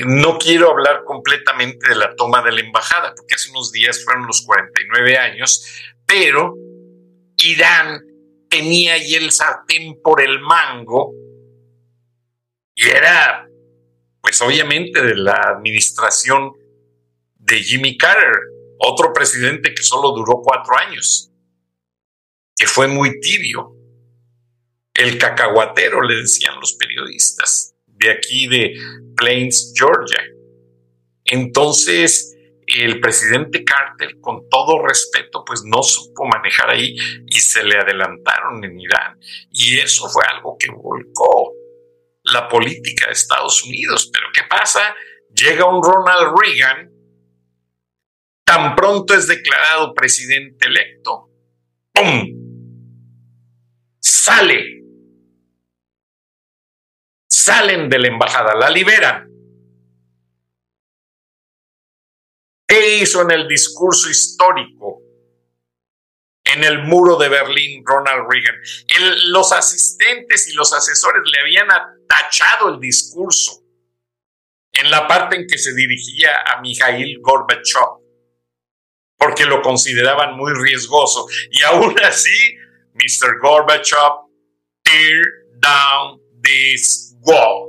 no 0.07 0.39
quiero 0.39 0.71
hablar 0.71 1.05
completamente 1.05 1.91
de 1.91 1.95
la 1.95 2.17
toma 2.17 2.43
de 2.43 2.53
la 2.53 2.61
embajada, 2.61 3.13
porque 3.15 3.35
hace 3.35 3.51
unos 3.51 3.71
días 3.71 4.03
fueron 4.03 4.27
los 4.27 4.41
49 4.47 5.19
años, 5.19 5.63
pero 6.07 6.55
Irán 7.37 8.01
tenía 8.49 8.95
ahí 8.95 9.15
el 9.15 9.31
sartén 9.31 10.01
por 10.03 10.23
el 10.23 10.41
mango 10.41 11.13
y 12.75 12.89
era, 12.89 13.47
pues 14.33 14.41
obviamente, 14.41 15.03
de 15.03 15.15
la 15.15 15.35
administración 15.59 16.53
de 17.37 17.63
Jimmy 17.63 17.99
Carter, 17.99 18.33
otro 18.79 19.13
presidente 19.13 19.75
que 19.75 19.83
solo 19.83 20.13
duró 20.13 20.41
cuatro 20.43 20.75
años, 20.79 21.31
que 22.57 22.67
fue 22.67 22.89
muy 22.89 23.21
tibio 23.21 23.77
el 24.95 25.19
cacahuatero, 25.19 26.01
le 26.01 26.23
decían 26.23 26.59
los 26.61 26.73
periodistas, 26.77 27.75
de 27.87 28.11
aquí 28.11 28.47
de 28.47 28.73
Plains, 29.15 29.75
Georgia. 29.77 30.25
Entonces, 31.27 32.35
el 32.67 33.01
presidente 33.01 33.65
Carter, 33.65 34.19
con 34.19 34.49
todo 34.49 34.83
respeto, 34.83 35.45
pues 35.45 35.63
no 35.63 35.83
supo 35.83 36.25
manejar 36.25 36.71
ahí 36.71 36.97
y 37.27 37.39
se 37.39 37.63
le 37.65 37.77
adelantaron 37.77 38.65
en 38.65 38.81
Irán. 38.81 39.19
Y 39.51 39.79
eso 39.79 40.09
fue 40.09 40.25
algo 40.27 40.57
que 40.59 40.71
volcó 40.71 41.52
la 42.33 42.49
política 42.49 43.07
de 43.07 43.13
Estados 43.13 43.63
Unidos. 43.65 44.11
Pero 44.13 44.27
¿qué 44.35 44.43
pasa? 44.49 44.95
Llega 45.35 45.65
un 45.65 45.83
Ronald 45.83 46.35
Reagan, 46.39 46.91
tan 48.45 48.75
pronto 48.75 49.15
es 49.15 49.27
declarado 49.27 49.95
presidente 49.95 50.67
electo, 50.67 51.31
¡pum! 51.93 52.29
Sale 54.01 54.83
salen 57.43 57.89
de 57.89 57.99
la 57.99 58.09
embajada, 58.09 58.55
la 58.55 58.71
liberan. 58.71 59.29
¿Qué 62.67 62.99
hizo 62.99 63.23
en 63.23 63.33
el 63.33 63.49
discurso 63.49 64.09
histórico 64.09 65.01
en 66.45 66.65
el 66.65 66.85
muro 66.85 67.17
de 67.17 67.29
Berlín 67.29 67.83
Ronald 67.85 68.27
Reagan? 68.31 68.57
los 69.27 69.53
asistentes 69.53 70.49
y 70.49 70.55
los 70.55 70.73
asesores 70.73 71.23
le 71.33 71.41
habían 71.41 71.69
tachado 72.13 72.69
el 72.69 72.81
discurso 72.81 73.63
en 74.73 74.91
la 74.91 75.07
parte 75.07 75.37
en 75.37 75.47
que 75.47 75.59
se 75.59 75.75
dirigía 75.75 76.43
a 76.47 76.61
Mikhail 76.61 77.19
Gorbachev, 77.21 78.03
porque 79.17 79.45
lo 79.45 79.63
consideraban 79.63 80.37
muy 80.37 80.53
riesgoso. 80.53 81.27
Y 81.51 81.63
aún 81.63 81.95
así, 82.03 82.57
Mr. 82.95 83.39
Gorbachev, 83.41 84.13
tear 84.83 85.23
down 85.61 86.21
this 86.43 87.15
wow, 87.21 87.69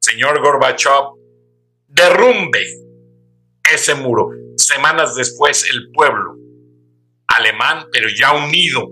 señor 0.00 0.40
Gorbachev, 0.40 1.14
derrumbe 1.86 2.64
ese 3.72 3.94
muro. 3.94 4.30
Semanas 4.56 5.14
después 5.14 5.68
el 5.70 5.90
pueblo 5.92 6.34
alemán, 7.28 7.86
pero 7.92 8.08
ya 8.08 8.32
unido 8.32 8.88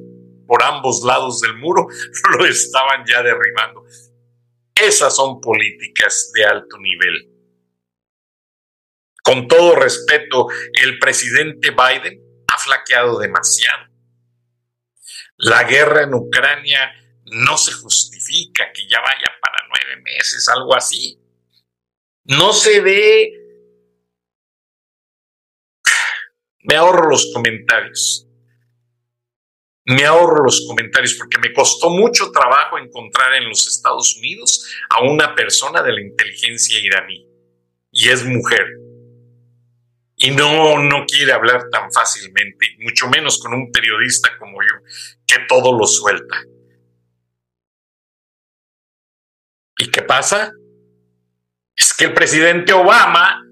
por 0.47 0.62
ambos 0.62 1.03
lados 1.03 1.40
del 1.40 1.57
muro, 1.57 1.87
lo 2.38 2.47
estaban 2.47 3.05
ya 3.07 3.23
derribando. 3.23 3.85
Esas 4.80 5.16
son 5.16 5.40
políticas 5.40 6.30
de 6.34 6.44
alto 6.44 6.78
nivel. 6.78 7.32
Con 9.22 9.48
todo 9.48 9.74
respeto, 9.74 10.48
el 10.74 10.98
presidente 10.98 11.70
Biden 11.70 12.20
ha 12.46 12.58
flaqueado 12.58 13.18
demasiado. 13.18 13.86
La 15.38 15.64
guerra 15.64 16.02
en 16.02 16.14
Ucrania 16.14 16.92
no 17.24 17.58
se 17.58 17.72
justifica 17.72 18.72
que 18.72 18.88
ya 18.88 19.00
vaya 19.00 19.32
para 19.40 19.66
nueve 19.68 20.02
meses, 20.02 20.48
algo 20.48 20.74
así. 20.74 21.20
No 22.24 22.52
se 22.52 22.80
ve, 22.80 23.46
Me 26.68 26.74
ahorro 26.74 27.10
los 27.10 27.30
comentarios. 27.32 28.26
Me 29.87 30.05
ahorro 30.05 30.44
los 30.44 30.66
comentarios 30.66 31.14
porque 31.14 31.38
me 31.38 31.53
costó 31.53 31.90
mucho 31.90 32.33
trabajo 32.33 32.77
encontrar 32.77 33.35
en 33.35 33.49
los 33.49 33.68
Estados 33.68 34.16
Unidos 34.16 34.66
a 34.90 35.03
una 35.03 35.35
persona 35.35 35.81
de 35.81 35.92
la 35.92 36.01
inteligencia 36.01 36.81
iraní. 36.81 37.25
Y 37.92 38.09
es 38.09 38.25
mujer. 38.25 38.66
Y 40.16 40.31
no, 40.31 40.83
no 40.83 41.07
quiere 41.07 41.33
hablar 41.33 41.68
tan 41.70 41.92
fácilmente, 41.92 42.77
mucho 42.81 43.07
menos 43.09 43.38
con 43.38 43.55
un 43.55 43.70
periodista 43.70 44.37
como 44.38 44.57
yo, 44.62 44.83
que 45.27 45.44
todo 45.46 45.79
lo 45.79 45.87
suelta. 45.87 46.37
¿Y 49.79 49.90
qué 49.90 50.03
pasa? 50.03 50.53
Es 51.77 51.92
que 51.92 52.07
el 52.07 52.14
presidente 52.14 52.72
Obama, 52.72 53.42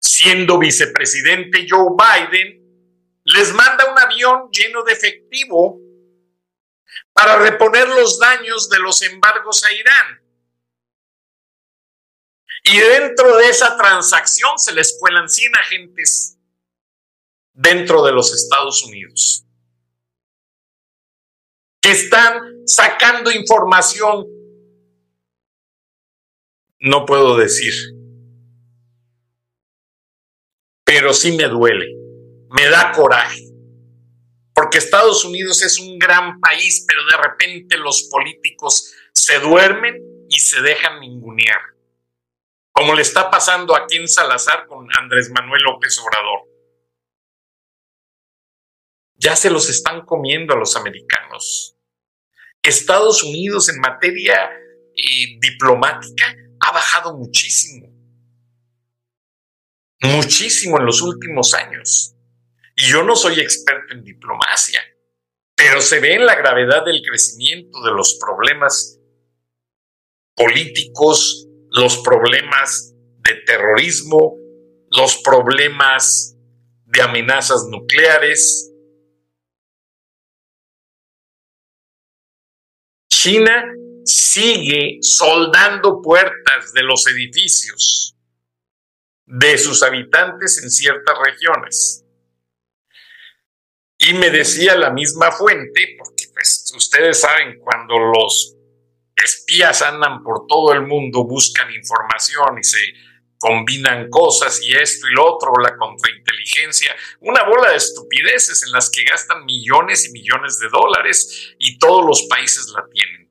siendo 0.00 0.58
vicepresidente 0.58 1.66
Joe 1.68 1.94
Biden, 1.96 2.65
les 3.26 3.52
manda 3.52 3.90
un 3.90 3.98
avión 3.98 4.48
lleno 4.50 4.82
de 4.82 4.92
efectivo 4.92 5.80
para 7.12 7.36
reponer 7.36 7.88
los 7.88 8.18
daños 8.18 8.68
de 8.68 8.78
los 8.78 9.02
embargos 9.02 9.64
a 9.64 9.72
Irán. 9.72 10.22
Y 12.64 12.78
dentro 12.78 13.36
de 13.36 13.48
esa 13.48 13.76
transacción 13.76 14.58
se 14.58 14.72
les 14.72 14.96
cuelan 14.98 15.28
100 15.28 15.56
agentes 15.56 16.38
dentro 17.52 18.02
de 18.04 18.12
los 18.12 18.32
Estados 18.34 18.84
Unidos 18.84 19.46
que 21.86 21.92
están 21.92 22.66
sacando 22.66 23.30
información 23.30 24.26
no 26.80 27.06
puedo 27.06 27.36
decir. 27.36 27.72
Pero 30.84 31.12
sí 31.12 31.36
me 31.36 31.44
duele, 31.44 31.86
me 32.50 32.68
da 32.68 32.92
coraje. 32.92 33.42
Porque 34.54 34.78
Estados 34.78 35.24
Unidos 35.24 35.62
es 35.62 35.78
un 35.78 35.98
gran 35.98 36.40
país, 36.40 36.84
pero 36.88 37.04
de 37.04 37.16
repente 37.16 37.76
los 37.76 38.04
políticos 38.10 38.92
se 39.12 39.38
duermen 39.38 39.96
y 40.28 40.40
se 40.40 40.62
dejan 40.62 41.00
ningunear. 41.00 41.60
Como 42.72 42.94
le 42.94 43.02
está 43.02 43.30
pasando 43.30 43.76
aquí 43.76 43.96
en 43.96 44.08
Salazar 44.08 44.66
con 44.66 44.86
Andrés 44.98 45.30
Manuel 45.30 45.62
López 45.62 45.98
Obrador. 45.98 46.40
Ya 49.16 49.34
se 49.34 49.50
los 49.50 49.68
están 49.70 50.04
comiendo 50.04 50.54
a 50.54 50.58
los 50.58 50.76
americanos. 50.76 51.76
Estados 52.68 53.22
Unidos 53.22 53.68
en 53.68 53.80
materia 53.80 54.50
eh, 54.94 55.38
diplomática 55.40 56.34
ha 56.60 56.72
bajado 56.72 57.16
muchísimo. 57.16 57.86
Muchísimo 60.02 60.78
en 60.78 60.86
los 60.86 61.00
últimos 61.00 61.54
años. 61.54 62.15
Y 62.76 62.90
yo 62.90 63.02
no 63.02 63.16
soy 63.16 63.40
experto 63.40 63.94
en 63.94 64.04
diplomacia, 64.04 64.82
pero 65.56 65.80
se 65.80 65.98
ve 65.98 66.14
en 66.14 66.26
la 66.26 66.34
gravedad 66.34 66.84
del 66.84 67.00
crecimiento 67.00 67.82
de 67.82 67.90
los 67.90 68.18
problemas 68.20 69.00
políticos, 70.34 71.48
los 71.70 71.96
problemas 71.98 72.94
de 73.20 73.34
terrorismo, 73.46 74.36
los 74.90 75.16
problemas 75.24 76.36
de 76.84 77.02
amenazas 77.02 77.64
nucleares. 77.70 78.70
China 83.08 83.64
sigue 84.04 84.98
soldando 85.00 86.02
puertas 86.02 86.72
de 86.74 86.82
los 86.82 87.06
edificios 87.06 88.14
de 89.24 89.56
sus 89.56 89.82
habitantes 89.82 90.62
en 90.62 90.70
ciertas 90.70 91.16
regiones. 91.24 92.05
Y 94.08 94.14
me 94.14 94.30
decía 94.30 94.76
la 94.76 94.90
misma 94.90 95.32
fuente, 95.32 95.96
porque 95.98 96.26
pues, 96.32 96.72
ustedes 96.76 97.20
saben, 97.20 97.58
cuando 97.58 97.98
los 97.98 98.54
espías 99.16 99.82
andan 99.82 100.22
por 100.22 100.46
todo 100.46 100.72
el 100.72 100.82
mundo, 100.82 101.24
buscan 101.24 101.72
información 101.74 102.56
y 102.60 102.62
se 102.62 102.78
combinan 103.36 104.08
cosas 104.08 104.60
y 104.62 104.74
esto 104.76 105.08
y 105.08 105.14
lo 105.14 105.34
otro, 105.34 105.52
la 105.60 105.76
contrainteligencia, 105.76 106.94
una 107.20 107.42
bola 107.42 107.70
de 107.70 107.78
estupideces 107.78 108.62
en 108.64 108.72
las 108.72 108.90
que 108.90 109.02
gastan 109.02 109.44
millones 109.44 110.06
y 110.08 110.12
millones 110.12 110.60
de 110.60 110.68
dólares 110.68 111.54
y 111.58 111.76
todos 111.76 112.04
los 112.06 112.22
países 112.28 112.68
la 112.76 112.84
tienen. 112.92 113.25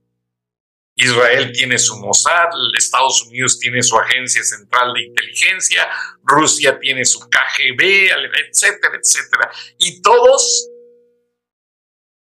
Israel 0.95 1.51
tiene 1.51 1.77
su 1.77 1.97
Mossad, 1.97 2.49
Estados 2.77 3.21
Unidos 3.27 3.59
tiene 3.59 3.83
su 3.83 3.97
Agencia 3.97 4.41
Central 4.43 4.93
de 4.93 5.03
Inteligencia, 5.03 5.87
Rusia 6.23 6.79
tiene 6.79 7.03
su 7.03 7.19
KGB, 7.19 8.09
etcétera, 8.49 8.97
etcétera. 8.97 9.51
Y 9.77 10.01
todos, 10.01 10.69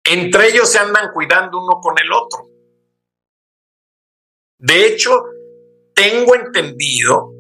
entre 0.05 0.49
ellos 0.49 0.71
se 0.71 0.79
andan 0.79 1.11
cuidando 1.13 1.59
uno 1.59 1.81
con 1.81 1.99
el 1.99 2.13
otro. 2.13 2.51
De 4.59 4.87
hecho, 4.87 5.11
tengo 5.95 6.35
entendido 6.35 7.33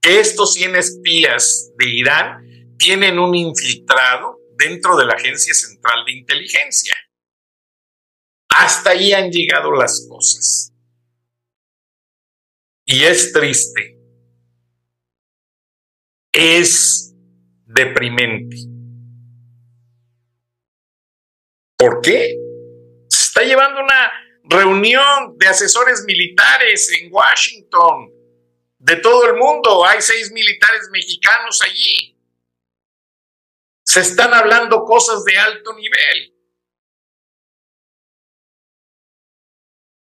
que 0.00 0.20
estos 0.20 0.54
100 0.54 0.76
espías 0.76 1.70
de 1.76 1.88
Irán 1.88 2.76
tienen 2.78 3.18
un 3.18 3.34
infiltrado 3.34 4.38
dentro 4.56 4.96
de 4.96 5.04
la 5.04 5.14
Agencia 5.14 5.52
Central 5.52 6.04
de 6.06 6.12
Inteligencia. 6.12 6.96
Hasta 8.56 8.90
ahí 8.90 9.12
han 9.12 9.30
llegado 9.30 9.72
las 9.72 10.06
cosas. 10.08 10.72
Y 12.84 13.04
es 13.04 13.32
triste. 13.32 13.98
Es 16.32 17.14
deprimente. 17.64 18.56
¿Por 21.76 22.00
qué? 22.02 22.34
Se 23.08 23.24
está 23.24 23.42
llevando 23.42 23.80
una 23.82 24.12
reunión 24.44 25.36
de 25.38 25.46
asesores 25.46 26.04
militares 26.04 26.90
en 27.00 27.12
Washington, 27.12 28.10
de 28.78 28.96
todo 28.96 29.26
el 29.30 29.36
mundo. 29.36 29.84
Hay 29.84 30.00
seis 30.02 30.30
militares 30.30 30.88
mexicanos 30.92 31.60
allí. 31.62 32.18
Se 33.84 34.00
están 34.00 34.32
hablando 34.34 34.84
cosas 34.84 35.24
de 35.24 35.38
alto 35.38 35.74
nivel. 35.74 36.31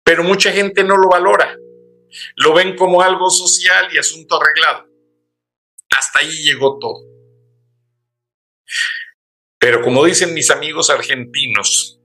Pero 0.04 0.22
mucha 0.22 0.52
gente 0.52 0.84
no 0.84 0.96
lo 0.96 1.08
valora. 1.08 1.56
Lo 2.36 2.54
ven 2.54 2.76
como 2.76 3.02
algo 3.02 3.30
social 3.30 3.88
y 3.92 3.98
asunto 3.98 4.40
arreglado. 4.40 4.86
Hasta 5.96 6.20
ahí 6.20 6.30
llegó 6.30 6.78
todo. 6.78 7.00
Pero 9.58 9.80
como 9.82 10.04
dicen 10.04 10.34
mis 10.34 10.50
amigos 10.50 10.90
argentinos, 10.90 11.98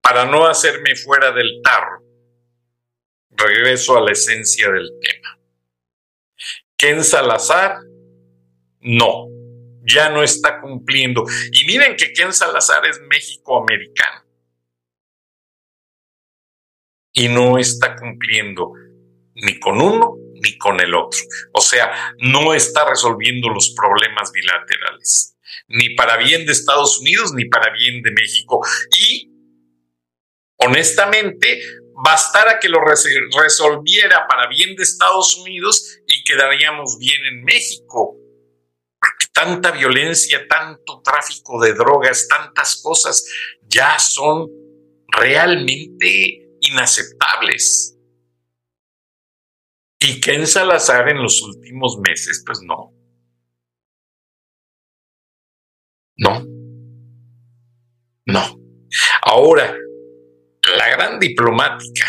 para 0.00 0.26
no 0.26 0.46
hacerme 0.46 0.96
fuera 0.96 1.30
del 1.32 1.60
tarro, 1.62 2.02
regreso 3.30 3.96
a 3.96 4.00
la 4.00 4.12
esencia 4.12 4.70
del 4.70 4.90
tema. 5.00 5.38
Ken 6.76 7.04
Salazar, 7.04 7.78
no, 8.80 9.28
ya 9.82 10.08
no 10.10 10.22
está 10.22 10.60
cumpliendo. 10.60 11.24
Y 11.52 11.66
miren 11.66 11.96
que 11.96 12.12
Ken 12.12 12.32
Salazar 12.32 12.84
es 12.86 13.00
México-americano 13.00 14.27
y 17.18 17.28
no 17.28 17.58
está 17.58 17.96
cumpliendo 17.96 18.72
ni 19.34 19.58
con 19.58 19.82
uno 19.82 20.16
ni 20.40 20.56
con 20.56 20.80
el 20.80 20.94
otro. 20.94 21.18
O 21.52 21.60
sea, 21.60 22.14
no 22.18 22.54
está 22.54 22.88
resolviendo 22.88 23.48
los 23.48 23.74
problemas 23.74 24.30
bilaterales, 24.30 25.36
ni 25.66 25.96
para 25.96 26.16
bien 26.16 26.46
de 26.46 26.52
Estados 26.52 27.00
Unidos 27.00 27.32
ni 27.34 27.46
para 27.46 27.72
bien 27.72 28.02
de 28.02 28.12
México. 28.12 28.64
Y, 28.96 29.32
honestamente, 30.58 31.60
bastara 32.04 32.60
que 32.60 32.68
lo 32.68 32.78
resolviera 32.84 34.28
para 34.28 34.46
bien 34.46 34.76
de 34.76 34.84
Estados 34.84 35.36
Unidos 35.38 35.98
y 36.06 36.22
quedaríamos 36.22 36.98
bien 37.00 37.24
en 37.32 37.42
México. 37.42 38.14
Porque 39.00 39.26
tanta 39.32 39.72
violencia, 39.72 40.46
tanto 40.46 41.02
tráfico 41.02 41.60
de 41.60 41.74
drogas, 41.74 42.28
tantas 42.28 42.80
cosas 42.80 43.24
ya 43.66 43.98
son 43.98 44.48
realmente 45.08 46.47
inaceptables. 46.70 47.96
Y 50.00 50.20
que 50.20 50.34
en 50.34 50.46
Salazar 50.46 51.08
en 51.08 51.22
los 51.22 51.42
últimos 51.42 51.98
meses, 52.06 52.42
pues 52.46 52.60
no. 52.62 52.92
No. 56.16 56.44
No. 58.26 58.60
Ahora, 59.22 59.76
la 60.76 60.88
gran 60.90 61.18
diplomática, 61.18 62.06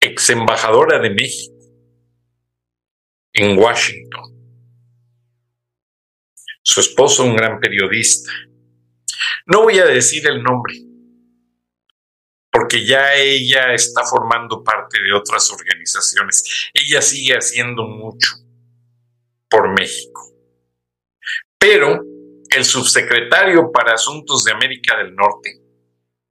ex 0.00 0.30
embajadora 0.30 1.00
de 1.00 1.10
México 1.10 1.54
en 3.32 3.58
Washington, 3.58 4.36
su 6.62 6.80
esposo 6.80 7.24
un 7.24 7.36
gran 7.36 7.58
periodista, 7.60 8.30
no 9.46 9.62
voy 9.62 9.78
a 9.78 9.86
decir 9.86 10.26
el 10.26 10.42
nombre, 10.42 10.74
porque 12.56 12.86
ya 12.86 13.12
ella 13.12 13.74
está 13.74 14.02
formando 14.02 14.64
parte 14.64 14.98
de 15.02 15.12
otras 15.12 15.50
organizaciones. 15.50 16.70
Ella 16.72 17.02
sigue 17.02 17.34
haciendo 17.34 17.82
mucho 17.82 18.30
por 19.50 19.68
México. 19.78 20.32
Pero 21.58 22.00
el 22.48 22.64
subsecretario 22.64 23.70
para 23.70 23.92
Asuntos 23.92 24.42
de 24.42 24.52
América 24.52 24.96
del 24.96 25.14
Norte, 25.14 25.50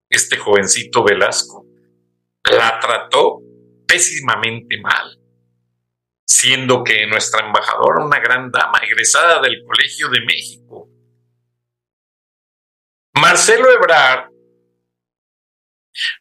este 0.09 0.37
jovencito 0.37 1.03
Velasco, 1.03 1.67
la 2.43 2.79
trató 2.79 3.41
pésimamente 3.87 4.81
mal, 4.81 5.19
siendo 6.25 6.83
que 6.83 7.05
nuestra 7.05 7.45
embajadora, 7.45 8.03
una 8.03 8.19
gran 8.19 8.49
dama 8.49 8.79
egresada 8.79 9.41
del 9.41 9.63
Colegio 9.63 10.09
de 10.09 10.21
México, 10.21 10.89
Marcelo 13.13 13.71
Ebrard, 13.71 14.34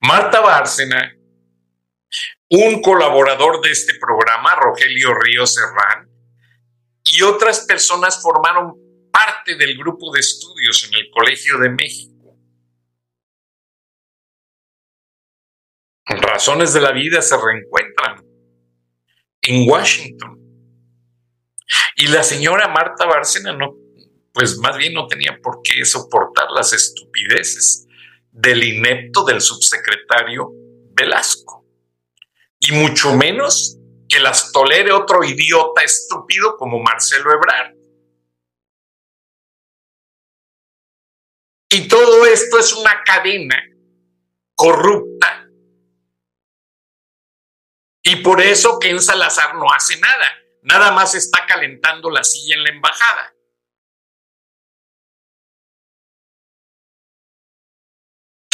Marta 0.00 0.40
Bárcena, 0.40 1.14
un 2.50 2.80
colaborador 2.80 3.60
de 3.60 3.70
este 3.70 3.94
programa, 3.98 4.54
Rogelio 4.54 5.14
Ríos 5.14 5.54
Serrán, 5.54 6.08
y 7.04 7.22
otras 7.22 7.66
personas 7.66 8.20
formaron 8.22 8.74
parte 9.10 9.56
del 9.56 9.76
grupo 9.76 10.12
de 10.12 10.20
estudios 10.20 10.88
en 10.88 10.94
el 10.94 11.10
Colegio 11.10 11.58
de 11.58 11.70
México. 11.70 12.36
Razones 16.06 16.72
de 16.72 16.80
la 16.80 16.92
vida 16.92 17.22
se 17.22 17.36
reencuentran 17.36 18.24
en 19.42 19.68
Washington. 19.68 20.38
Y 21.96 22.08
la 22.08 22.22
señora 22.22 22.68
Marta 22.68 23.06
Bárcena 23.06 23.52
no, 23.52 23.74
pues 24.32 24.58
más 24.58 24.76
bien 24.76 24.94
no 24.94 25.06
tenía 25.06 25.38
por 25.42 25.62
qué 25.62 25.84
soportar 25.84 26.50
las 26.50 26.72
estupideces 26.72 27.86
del 28.34 28.64
inepto 28.64 29.24
del 29.24 29.40
subsecretario 29.40 30.50
Velasco. 30.92 31.64
Y 32.58 32.72
mucho 32.72 33.14
menos 33.14 33.78
que 34.08 34.18
las 34.18 34.52
tolere 34.52 34.92
otro 34.92 35.22
idiota 35.22 35.82
estúpido 35.82 36.56
como 36.56 36.80
Marcelo 36.80 37.30
Ebrard. 37.32 37.74
Y 41.70 41.88
todo 41.88 42.26
esto 42.26 42.58
es 42.58 42.72
una 42.72 43.02
cadena 43.04 43.60
corrupta. 44.54 45.48
Y 48.02 48.16
por 48.16 48.40
eso 48.40 48.78
Ken 48.78 49.00
Salazar 49.00 49.54
no 49.54 49.72
hace 49.72 49.98
nada. 49.98 50.32
Nada 50.62 50.92
más 50.92 51.14
está 51.14 51.46
calentando 51.46 52.10
la 52.10 52.22
silla 52.24 52.56
en 52.56 52.62
la 52.64 52.70
embajada. 52.70 53.33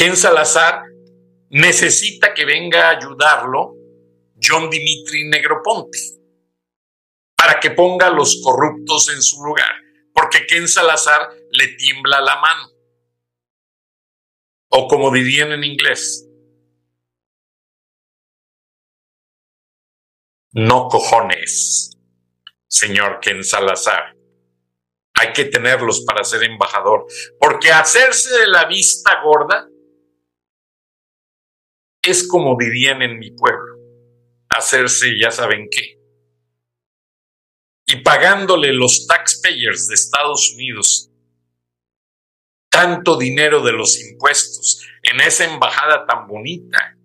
Ken 0.00 0.16
Salazar 0.16 0.82
necesita 1.50 2.32
que 2.32 2.46
venga 2.46 2.88
a 2.88 2.96
ayudarlo 2.96 3.74
John 4.42 4.70
Dimitri 4.70 5.28
Negroponte 5.28 5.98
para 7.36 7.60
que 7.60 7.72
ponga 7.72 8.06
a 8.06 8.10
los 8.10 8.40
corruptos 8.42 9.10
en 9.10 9.20
su 9.20 9.44
lugar, 9.44 9.70
porque 10.14 10.46
Ken 10.46 10.66
Salazar 10.66 11.28
le 11.50 11.76
tiembla 11.76 12.22
la 12.22 12.40
mano. 12.40 12.70
O 14.70 14.88
como 14.88 15.12
dirían 15.12 15.52
en 15.52 15.64
inglés, 15.64 16.26
no 20.52 20.88
cojones, 20.88 21.90
señor 22.66 23.20
Ken 23.20 23.44
Salazar. 23.44 24.16
Hay 25.12 25.34
que 25.34 25.44
tenerlos 25.44 26.02
para 26.06 26.24
ser 26.24 26.42
embajador, 26.44 27.04
porque 27.38 27.70
hacerse 27.70 28.38
de 28.38 28.46
la 28.46 28.64
vista 28.64 29.20
gorda 29.22 29.69
es 32.02 32.26
como 32.26 32.56
dirían 32.58 33.02
en 33.02 33.18
mi 33.18 33.30
pueblo, 33.32 33.76
hacerse 34.48 35.18
ya 35.20 35.30
saben 35.30 35.68
qué. 35.70 35.98
Y 37.86 38.02
pagándole 38.02 38.72
los 38.72 39.06
taxpayers 39.06 39.88
de 39.88 39.94
Estados 39.94 40.52
Unidos 40.54 41.10
tanto 42.70 43.18
dinero 43.18 43.62
de 43.62 43.72
los 43.72 44.00
impuestos 44.00 44.86
en 45.02 45.20
esa 45.20 45.44
embajada 45.44 46.06
tan 46.06 46.26
bonita, 46.26 46.96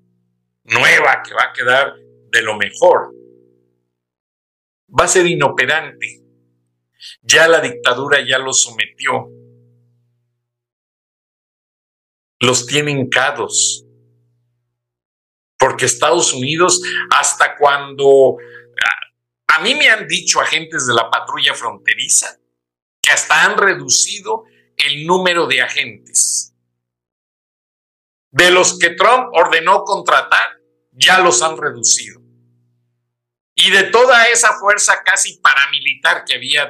nueva, 0.64 1.22
que 1.24 1.34
va 1.34 1.46
a 1.50 1.54
quedar 1.54 1.96
de 2.32 2.42
lo 2.44 2.56
mejor, 2.56 3.14
va 4.88 5.06
a 5.06 5.10
ser 5.10 5.26
inoperante. 5.26 6.22
Ya 7.22 7.48
la 7.48 7.60
dictadura 7.62 8.20
ya 8.26 8.38
los 8.38 8.62
sometió. 8.62 9.28
Los 12.40 12.66
tienen 12.66 13.00
hincados. 13.00 13.85
Porque 15.58 15.86
Estados 15.86 16.34
Unidos, 16.34 16.82
hasta 17.12 17.56
cuando... 17.58 18.38
A, 19.48 19.58
a 19.58 19.60
mí 19.60 19.76
me 19.76 19.90
han 19.90 20.08
dicho 20.08 20.42
agentes 20.42 20.86
de 20.86 20.94
la 20.94 21.10
patrulla 21.10 21.54
fronteriza 21.54 22.38
que 23.02 23.12
hasta 23.12 23.44
han 23.44 23.58
reducido 23.58 24.46
el 24.76 25.06
número 25.06 25.46
de 25.46 25.62
agentes. 25.62 26.54
De 28.32 28.52
los 28.52 28.78
que 28.80 28.92
Trump 28.92 29.30
ordenó 29.34 29.84
contratar, 29.84 30.60
ya 30.92 31.20
los 31.20 31.42
han 31.42 31.58
reducido. 31.58 32.20
Y 33.56 33.72
de 33.72 33.84
toda 33.84 34.28
esa 34.28 34.58
fuerza 34.60 35.02
casi 35.06 35.38
paramilitar 35.38 36.26
que 36.26 36.36
había 36.36 36.70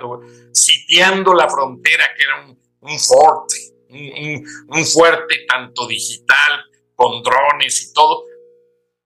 sitiando 0.53 1.33
la 1.33 1.49
frontera, 1.49 2.13
que 2.15 2.23
era 2.23 2.45
un, 2.45 2.59
un 2.81 2.99
fuerte, 2.99 3.55
un, 3.89 4.45
un 4.67 4.85
fuerte 4.85 5.45
tanto 5.47 5.87
digital, 5.87 6.65
con 6.93 7.23
drones 7.23 7.81
y 7.81 7.93
todo, 7.93 8.25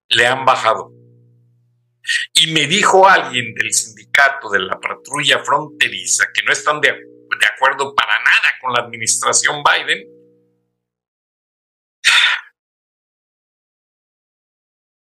le 0.09 0.27
han 0.27 0.45
bajado. 0.45 0.91
Y 2.33 2.51
me 2.53 2.65
dijo 2.67 3.07
alguien 3.07 3.53
del 3.53 3.71
sindicato 3.73 4.49
de 4.49 4.59
la 4.59 4.79
patrulla 4.79 5.39
fronteriza 5.43 6.25
que 6.33 6.43
no 6.43 6.51
están 6.51 6.81
de 6.81 6.89
de 7.37 7.45
acuerdo 7.45 7.93
para 7.93 8.17
nada 8.19 8.49
con 8.61 8.73
la 8.73 8.79
administración 8.79 9.63
Biden, 9.63 10.03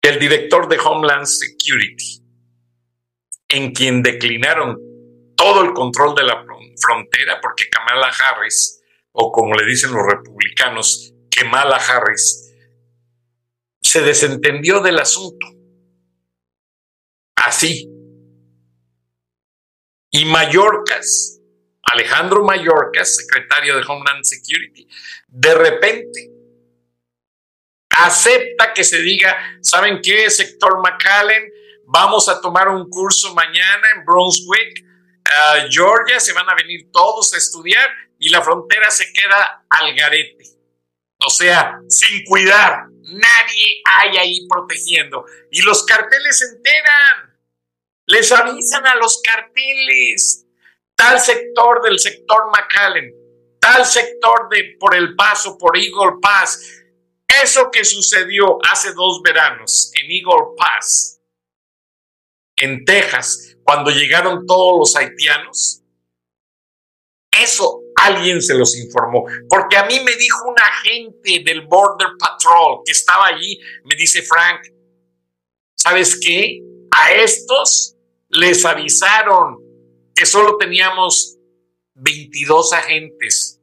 el 0.03 0.19
director 0.19 0.67
de 0.67 0.79
Homeland 0.79 1.25
Security, 1.25 2.23
en 3.49 3.71
quien 3.71 4.03
declinaron 4.03 4.77
todo 5.35 5.63
el 5.63 5.73
control 5.73 6.15
de 6.15 6.23
la 6.23 6.43
frontera, 6.81 7.39
porque 7.41 7.69
Kamala 7.69 8.07
Harris, 8.07 8.81
o 9.11 9.31
como 9.31 9.53
le 9.55 9.65
dicen 9.65 9.93
los 9.93 10.05
republicanos, 10.05 11.13
Kamala 11.29 11.77
Harris, 11.77 12.50
se 13.91 14.01
desentendió 14.01 14.79
del 14.79 14.99
asunto. 14.99 15.47
Así. 17.35 17.89
Y 20.11 20.25
Mallorcas 20.25 21.41
Alejandro 21.91 22.45
Mayorkas, 22.45 23.17
secretario 23.17 23.75
de 23.75 23.83
Homeland 23.85 24.23
Security, 24.23 24.87
de 25.27 25.53
repente 25.55 26.29
acepta 27.89 28.73
que 28.73 28.85
se 28.85 29.01
diga, 29.01 29.37
¿saben 29.61 29.99
qué, 30.01 30.29
sector 30.29 30.81
McAllen? 30.81 31.51
Vamos 31.87 32.29
a 32.29 32.39
tomar 32.39 32.69
un 32.69 32.89
curso 32.89 33.33
mañana 33.35 33.87
en 33.93 34.05
Brunswick, 34.05 34.85
Georgia, 35.69 36.21
se 36.21 36.31
van 36.31 36.49
a 36.49 36.55
venir 36.55 36.89
todos 36.93 37.33
a 37.33 37.37
estudiar 37.37 37.89
y 38.17 38.29
la 38.29 38.41
frontera 38.41 38.89
se 38.89 39.11
queda 39.11 39.65
al 39.69 39.93
garete. 39.93 40.45
O 41.25 41.29
sea, 41.29 41.77
sin 41.89 42.23
cuidar, 42.23 42.85
nadie 43.11 43.81
hay 43.85 44.17
ahí 44.17 44.47
protegiendo. 44.47 45.25
Y 45.51 45.61
los 45.61 45.83
carteles 45.83 46.39
se 46.39 46.45
enteran, 46.55 47.37
les 48.07 48.31
avisan 48.31 48.85
a 48.87 48.95
los 48.95 49.21
carteles 49.21 50.45
tal 51.01 51.19
sector 51.19 51.81
del 51.81 51.99
sector 51.99 52.51
McAllen, 52.51 53.11
tal 53.59 53.85
sector 53.85 54.49
de 54.49 54.75
por 54.79 54.95
el 54.95 55.15
paso, 55.15 55.57
por 55.57 55.75
Eagle 55.75 56.19
Pass. 56.21 56.83
Eso 57.43 57.71
que 57.71 57.83
sucedió 57.83 58.59
hace 58.69 58.93
dos 58.93 59.21
veranos 59.23 59.91
en 59.95 60.11
Eagle 60.11 60.55
Pass, 60.55 61.19
en 62.55 62.85
Texas, 62.85 63.57
cuando 63.63 63.89
llegaron 63.89 64.45
todos 64.45 64.79
los 64.79 64.95
haitianos, 64.95 65.81
eso 67.31 67.80
alguien 68.01 68.41
se 68.41 68.55
los 68.55 68.77
informó, 68.77 69.25
porque 69.49 69.77
a 69.77 69.85
mí 69.85 69.99
me 70.03 70.15
dijo 70.15 70.49
un 70.49 70.55
agente 70.59 71.43
del 71.45 71.61
Border 71.61 72.09
Patrol 72.19 72.81
que 72.85 72.91
estaba 72.91 73.27
allí, 73.27 73.59
me 73.85 73.95
dice 73.95 74.21
Frank, 74.21 74.61
¿sabes 75.75 76.19
qué? 76.19 76.59
A 76.91 77.13
estos 77.13 77.95
les 78.29 78.65
avisaron 78.65 79.57
que 80.15 80.25
solo 80.25 80.57
teníamos 80.57 81.37
22 81.95 82.73
agentes 82.73 83.61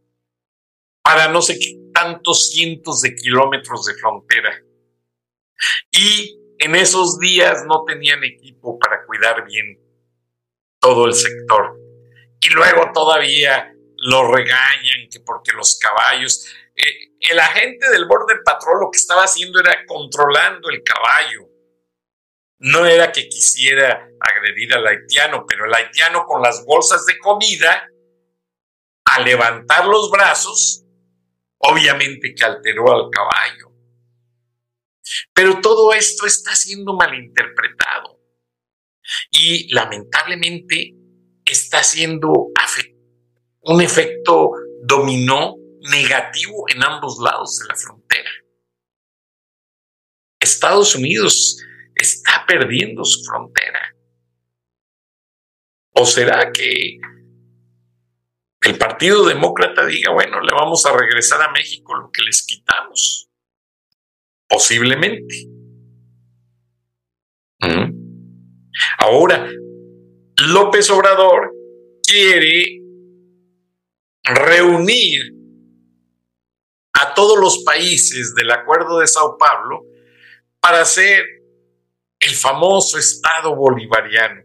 para 1.03 1.29
no 1.29 1.43
sé 1.43 1.59
qué 1.59 1.79
tantos 1.93 2.51
cientos 2.51 3.01
de 3.01 3.15
kilómetros 3.15 3.87
de 3.87 3.95
frontera. 3.95 4.63
Y 5.91 6.39
en 6.59 6.77
esos 6.77 7.19
días 7.19 7.65
no 7.67 7.85
tenían 7.85 8.23
equipo 8.23 8.79
para 8.79 9.05
cuidar 9.05 9.45
bien 9.47 9.79
todo 10.81 11.07
el 11.07 11.15
sector. 11.15 11.77
Y 12.41 12.51
luego 12.51 12.93
todavía 12.93 13.73
lo 13.99 14.33
regañan 14.33 15.09
que 15.11 15.21
porque 15.21 15.53
los 15.53 15.79
caballos... 15.79 16.47
Eh, 16.75 17.17
el 17.21 17.41
agente 17.41 17.91
del 17.91 18.07
Border 18.07 18.39
Patrol 18.45 18.81
lo 18.81 18.91
que 18.91 18.99
estaba 18.99 19.25
haciendo 19.25 19.59
era 19.59 19.85
controlando 19.87 20.71
el 20.71 20.83
caballo 20.85 21.49
no 22.61 22.87
era 22.87 23.13
que 23.13 23.29
quisiera 23.29 24.09
agredir 24.21 24.75
al 24.75 24.87
haitiano, 24.87 25.45
pero 25.47 25.67
el 25.67 25.75
haitiano 25.75 26.25
con 26.27 26.43
las 26.43 26.65
bolsas 26.65 27.05
de 27.07 27.19
comida 27.19 27.89
a 29.05 29.21
levantar 29.21 29.87
los 29.87 30.11
brazos, 30.11 30.85
obviamente 31.59 32.35
que 32.35 32.45
alteró 32.45 32.93
al 32.93 33.11
caballo. 33.11 33.73
Pero 35.33 35.61
todo 35.61 35.95
esto 35.95 36.27
está 36.27 36.55
siendo 36.55 36.95
malinterpretado 36.95 38.21
y 39.31 39.73
lamentablemente 39.73 40.95
está 41.45 41.83
siendo 41.83 42.49
un 43.63 43.81
efecto 43.81 44.53
dominó 44.83 45.57
negativo 45.91 46.65
en 46.69 46.83
ambos 46.83 47.19
lados 47.19 47.59
de 47.59 47.69
la 47.69 47.75
frontera. 47.75 48.31
Estados 50.41 50.95
Unidos 50.95 51.59
está 51.95 52.45
perdiendo 52.47 53.05
su 53.05 53.23
frontera. 53.25 53.95
¿O 55.93 56.07
será 56.07 56.53
que 56.53 56.99
el 58.63 58.79
Partido 58.79 59.27
Demócrata 59.27 59.85
diga, 59.87 60.13
bueno, 60.13 60.41
le 60.41 60.55
vamos 60.55 60.85
a 60.87 60.97
regresar 60.97 61.43
a 61.43 61.51
México 61.51 61.95
lo 61.97 62.11
que 62.11 62.23
les 62.23 62.45
quitamos? 62.47 63.29
Posiblemente. 64.49 65.49
Ahora, 68.99 69.51
López 70.47 70.89
Obrador 70.91 71.53
quiere 72.03 72.81
reunir 74.29 75.35
a 76.93 77.15
todos 77.15 77.39
los 77.39 77.63
países 77.65 78.35
del 78.35 78.51
Acuerdo 78.51 78.99
de 78.99 79.07
Sao 79.07 79.37
Paulo 79.39 79.83
para 80.61 80.81
hacer 80.83 81.25
el 82.21 82.35
famoso 82.35 82.99
Estado 82.99 83.55
bolivariano. 83.55 84.43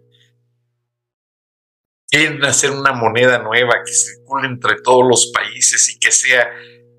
Quieren 2.08 2.44
hacer 2.46 2.72
una 2.72 2.94
moneda 2.94 3.40
nueva 3.40 3.84
que 3.84 3.92
circule 3.92 4.48
entre 4.48 4.82
todos 4.82 5.04
los 5.08 5.32
países 5.34 5.90
y 5.90 6.00
que 6.00 6.12
sea 6.12 6.54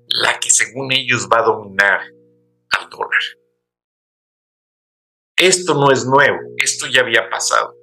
la 0.07 0.39
que 0.39 0.49
según 0.49 0.91
ellos 0.91 1.29
va 1.31 1.39
a 1.39 1.43
dominar 1.43 2.01
al 2.69 2.89
dólar. 2.89 3.21
Esto 5.37 5.73
no 5.73 5.91
es 5.91 6.05
nuevo, 6.05 6.39
esto 6.57 6.87
ya 6.87 7.01
había 7.01 7.29
pasado, 7.29 7.73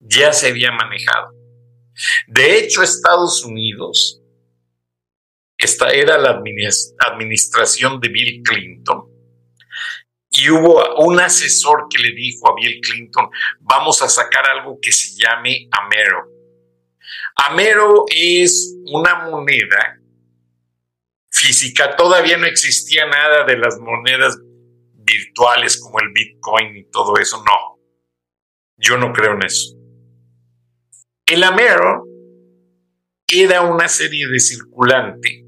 ya 0.00 0.32
se 0.32 0.48
había 0.48 0.70
manejado. 0.72 1.45
De 2.26 2.58
hecho, 2.58 2.82
Estados 2.82 3.44
Unidos, 3.44 4.20
esta 5.58 5.90
era 5.90 6.18
la 6.18 6.40
administración 7.10 8.00
de 8.00 8.08
Bill 8.08 8.42
Clinton, 8.42 9.04
y 10.30 10.50
hubo 10.50 10.96
un 10.96 11.18
asesor 11.18 11.86
que 11.88 12.02
le 12.02 12.12
dijo 12.12 12.48
a 12.48 12.54
Bill 12.54 12.80
Clinton, 12.80 13.30
vamos 13.60 14.02
a 14.02 14.08
sacar 14.08 14.44
algo 14.50 14.78
que 14.80 14.92
se 14.92 15.16
llame 15.16 15.68
Amero. 15.70 16.28
Amero 17.36 18.04
es 18.08 18.76
una 18.86 19.26
moneda 19.26 19.98
física, 21.30 21.96
todavía 21.96 22.36
no 22.36 22.46
existía 22.46 23.06
nada 23.06 23.44
de 23.44 23.56
las 23.56 23.78
monedas 23.78 24.36
virtuales 24.92 25.80
como 25.80 26.00
el 26.00 26.10
Bitcoin 26.12 26.76
y 26.76 26.90
todo 26.90 27.16
eso, 27.18 27.42
no. 27.44 27.78
Yo 28.76 28.98
no 28.98 29.12
creo 29.12 29.34
en 29.34 29.44
eso. 29.44 29.75
El 31.28 31.42
Amero 31.42 32.04
era 33.26 33.62
una 33.62 33.88
serie 33.88 34.28
de 34.28 34.38
circulante 34.38 35.44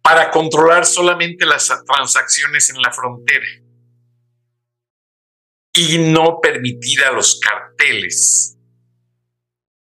para 0.00 0.30
controlar 0.30 0.86
solamente 0.86 1.44
las 1.44 1.66
transacciones 1.84 2.70
en 2.70 2.80
la 2.80 2.92
frontera 2.92 3.46
y 5.74 5.98
no 5.98 6.38
permitir 6.40 7.02
a 7.02 7.10
los 7.10 7.40
carteles 7.40 8.56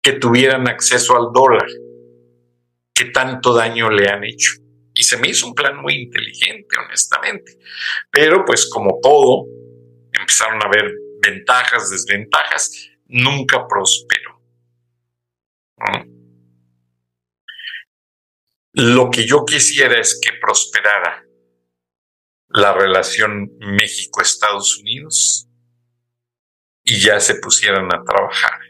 que 0.03 0.14
tuvieran 0.14 0.66
acceso 0.66 1.14
al 1.14 1.31
dólar 1.31 1.68
que 2.95 3.05
tanto 3.07 3.53
daño 3.53 3.91
le 3.91 4.09
han 4.09 4.24
hecho. 4.24 4.53
Y 4.95 5.03
se 5.03 5.18
me 5.18 5.28
hizo 5.28 5.47
un 5.47 5.55
plan 5.55 5.76
muy 5.76 5.95
inteligente, 5.95 6.74
honestamente. 6.83 7.59
Pero 8.11 8.47
pues 8.47 8.68
como 8.70 8.99
todo, 9.03 9.45
empezaron 10.12 10.62
a 10.62 10.66
haber 10.66 10.91
ventajas, 11.22 11.91
desventajas, 11.91 12.91
nunca 13.09 13.66
prosperó. 13.68 14.20
Lo 18.72 19.11
que 19.11 19.26
yo 19.26 19.45
quisiera 19.45 19.99
es 19.99 20.18
que 20.22 20.39
prosperara 20.41 21.24
la 22.49 22.72
relación 22.72 23.51
México-Estados 23.59 24.78
Unidos 24.78 25.49
y 26.85 27.01
ya 27.01 27.20
se 27.20 27.37
pusieran 27.37 27.93
a 27.93 28.03
trabajar. 28.03 28.61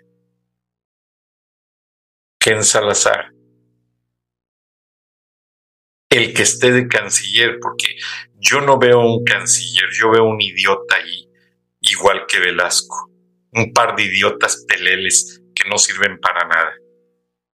Ken 2.38 2.64
Salazar, 2.64 3.32
el 6.10 6.34
que 6.34 6.42
esté 6.42 6.72
de 6.72 6.88
canciller, 6.88 7.58
porque 7.60 7.96
yo 8.34 8.60
no 8.60 8.78
veo 8.78 9.00
un 9.00 9.24
canciller, 9.24 9.90
yo 9.92 10.10
veo 10.10 10.24
un 10.24 10.40
idiota 10.40 10.96
ahí, 10.96 11.30
igual 11.80 12.26
que 12.26 12.40
Velasco, 12.40 13.10
un 13.52 13.72
par 13.72 13.94
de 13.94 14.04
idiotas 14.04 14.64
peleles 14.66 15.42
que 15.54 15.68
no 15.68 15.78
sirven 15.78 16.18
para 16.18 16.48
nada. 16.48 16.59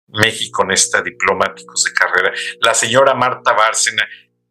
México 0.08 0.64
necesita 0.64 1.02
diplomáticos 1.02 1.84
de 1.84 1.92
carrera. 1.92 2.32
La 2.60 2.74
señora 2.74 3.14
Marta 3.14 3.52
Bárcena 3.52 4.06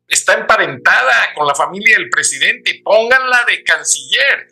está 0.08 0.34
emparentada 0.34 1.34
con 1.34 1.48
la 1.48 1.56
familia 1.56 1.98
del 1.98 2.10
presidente. 2.10 2.82
Pónganla 2.84 3.46
de 3.48 3.64
canciller. 3.64 4.48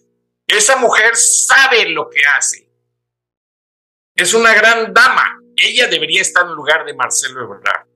Esa 0.47 0.77
mujer 0.77 1.15
sabe 1.15 1.89
lo 1.89 2.09
que 2.09 2.25
hace. 2.25 2.69
Es 4.15 4.33
una 4.33 4.53
gran 4.53 4.93
dama. 4.93 5.39
Ella 5.55 5.87
debería 5.87 6.21
estar 6.21 6.45
en 6.45 6.53
lugar 6.53 6.85
de 6.85 6.93
Marcelo 6.93 7.43
Ebrard. 7.43 7.87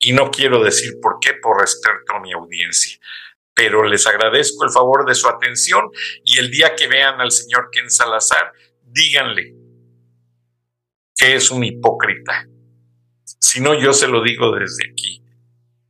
Y 0.00 0.12
no 0.12 0.30
quiero 0.30 0.62
decir 0.62 1.00
por 1.02 1.18
qué 1.20 1.34
por 1.34 1.60
respeto 1.60 2.14
a 2.14 2.20
mi 2.20 2.32
audiencia, 2.32 2.98
pero 3.52 3.82
les 3.82 4.06
agradezco 4.06 4.64
el 4.64 4.70
favor 4.70 5.04
de 5.04 5.16
su 5.16 5.28
atención 5.28 5.90
y 6.22 6.38
el 6.38 6.52
día 6.52 6.76
que 6.76 6.86
vean 6.86 7.20
al 7.20 7.32
señor 7.32 7.68
Ken 7.72 7.90
Salazar, 7.90 8.52
díganle 8.84 9.57
que 11.18 11.34
es 11.34 11.50
un 11.50 11.64
hipócrita. 11.64 12.46
Si 13.40 13.60
no, 13.60 13.74
yo 13.74 13.92
se 13.92 14.06
lo 14.06 14.22
digo 14.22 14.52
desde 14.56 14.88
aquí. 14.90 15.22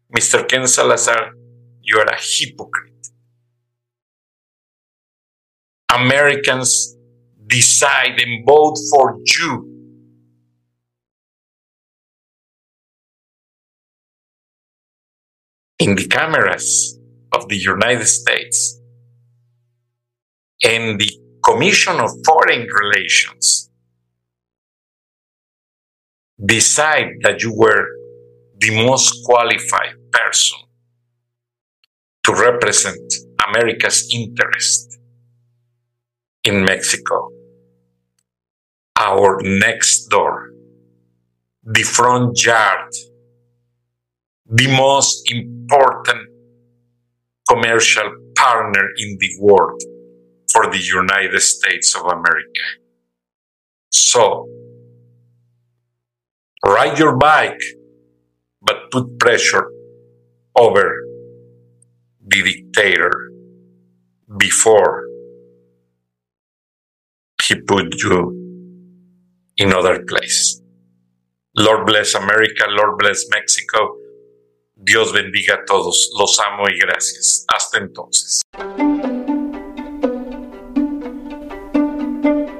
Mr. 0.09 0.47
Ken 0.47 0.67
Salazar, 0.67 1.33
you 1.83 1.99
are 1.99 2.09
a 2.11 2.17
hypocrite. 2.19 3.13
Americans 5.95 6.97
decide 7.47 8.21
and 8.21 8.47
vote 8.47 8.79
for 8.91 9.19
you. 9.27 9.67
In 15.79 15.95
the 15.95 16.07
cameras 16.07 16.99
of 17.33 17.49
the 17.49 17.57
United 17.57 18.07
States 18.07 18.81
and 20.65 20.99
the 20.99 21.11
Commission 21.45 22.01
of 22.01 22.11
Foreign 22.25 22.67
Relations 22.67 23.68
decide 26.45 27.11
that 27.23 27.43
you 27.43 27.53
were 27.55 27.87
the 28.59 28.85
most 28.85 29.25
qualified 29.25 29.95
person 30.13 30.59
to 32.25 32.33
represent 32.35 33.01
America's 33.49 34.09
interest 34.13 34.99
in 36.45 36.65
Mexico. 36.65 37.31
Our 38.99 39.41
next 39.43 40.07
door, 40.09 40.51
the 41.63 41.83
front 41.83 42.45
yard, 42.45 42.91
the 44.47 44.67
most 44.77 45.31
important 45.31 46.29
commercial 47.49 48.11
partner 48.35 48.87
in 48.99 49.17
the 49.21 49.31
world 49.41 49.81
for 50.53 50.71
the 50.71 50.79
United 50.79 51.41
States 51.41 51.95
of 51.95 52.03
America. 52.03 52.65
So, 53.91 54.47
ride 56.69 56.99
your 56.99 57.17
bike, 57.17 57.61
but 58.61 58.91
put 58.91 59.19
pressure 59.19 59.67
over 60.57 60.95
the 62.27 62.43
dictator 62.43 63.31
before 64.37 65.05
he 67.45 67.55
put 67.63 67.95
you 68.03 68.21
in 69.57 69.73
other 69.73 70.05
place. 70.05 70.61
Lord 71.57 71.87
bless 71.87 72.15
America, 72.15 72.65
Lord 72.69 72.99
bless 72.99 73.27
Mexico. 73.31 73.97
Dios 74.77 75.13
bendiga 75.13 75.55
a 75.55 75.65
todos. 75.65 76.11
Los 76.19 76.39
amo 76.39 76.69
y 76.69 76.79
gracias. 76.79 77.45
Hasta 77.49 77.79
entonces. 77.79 78.43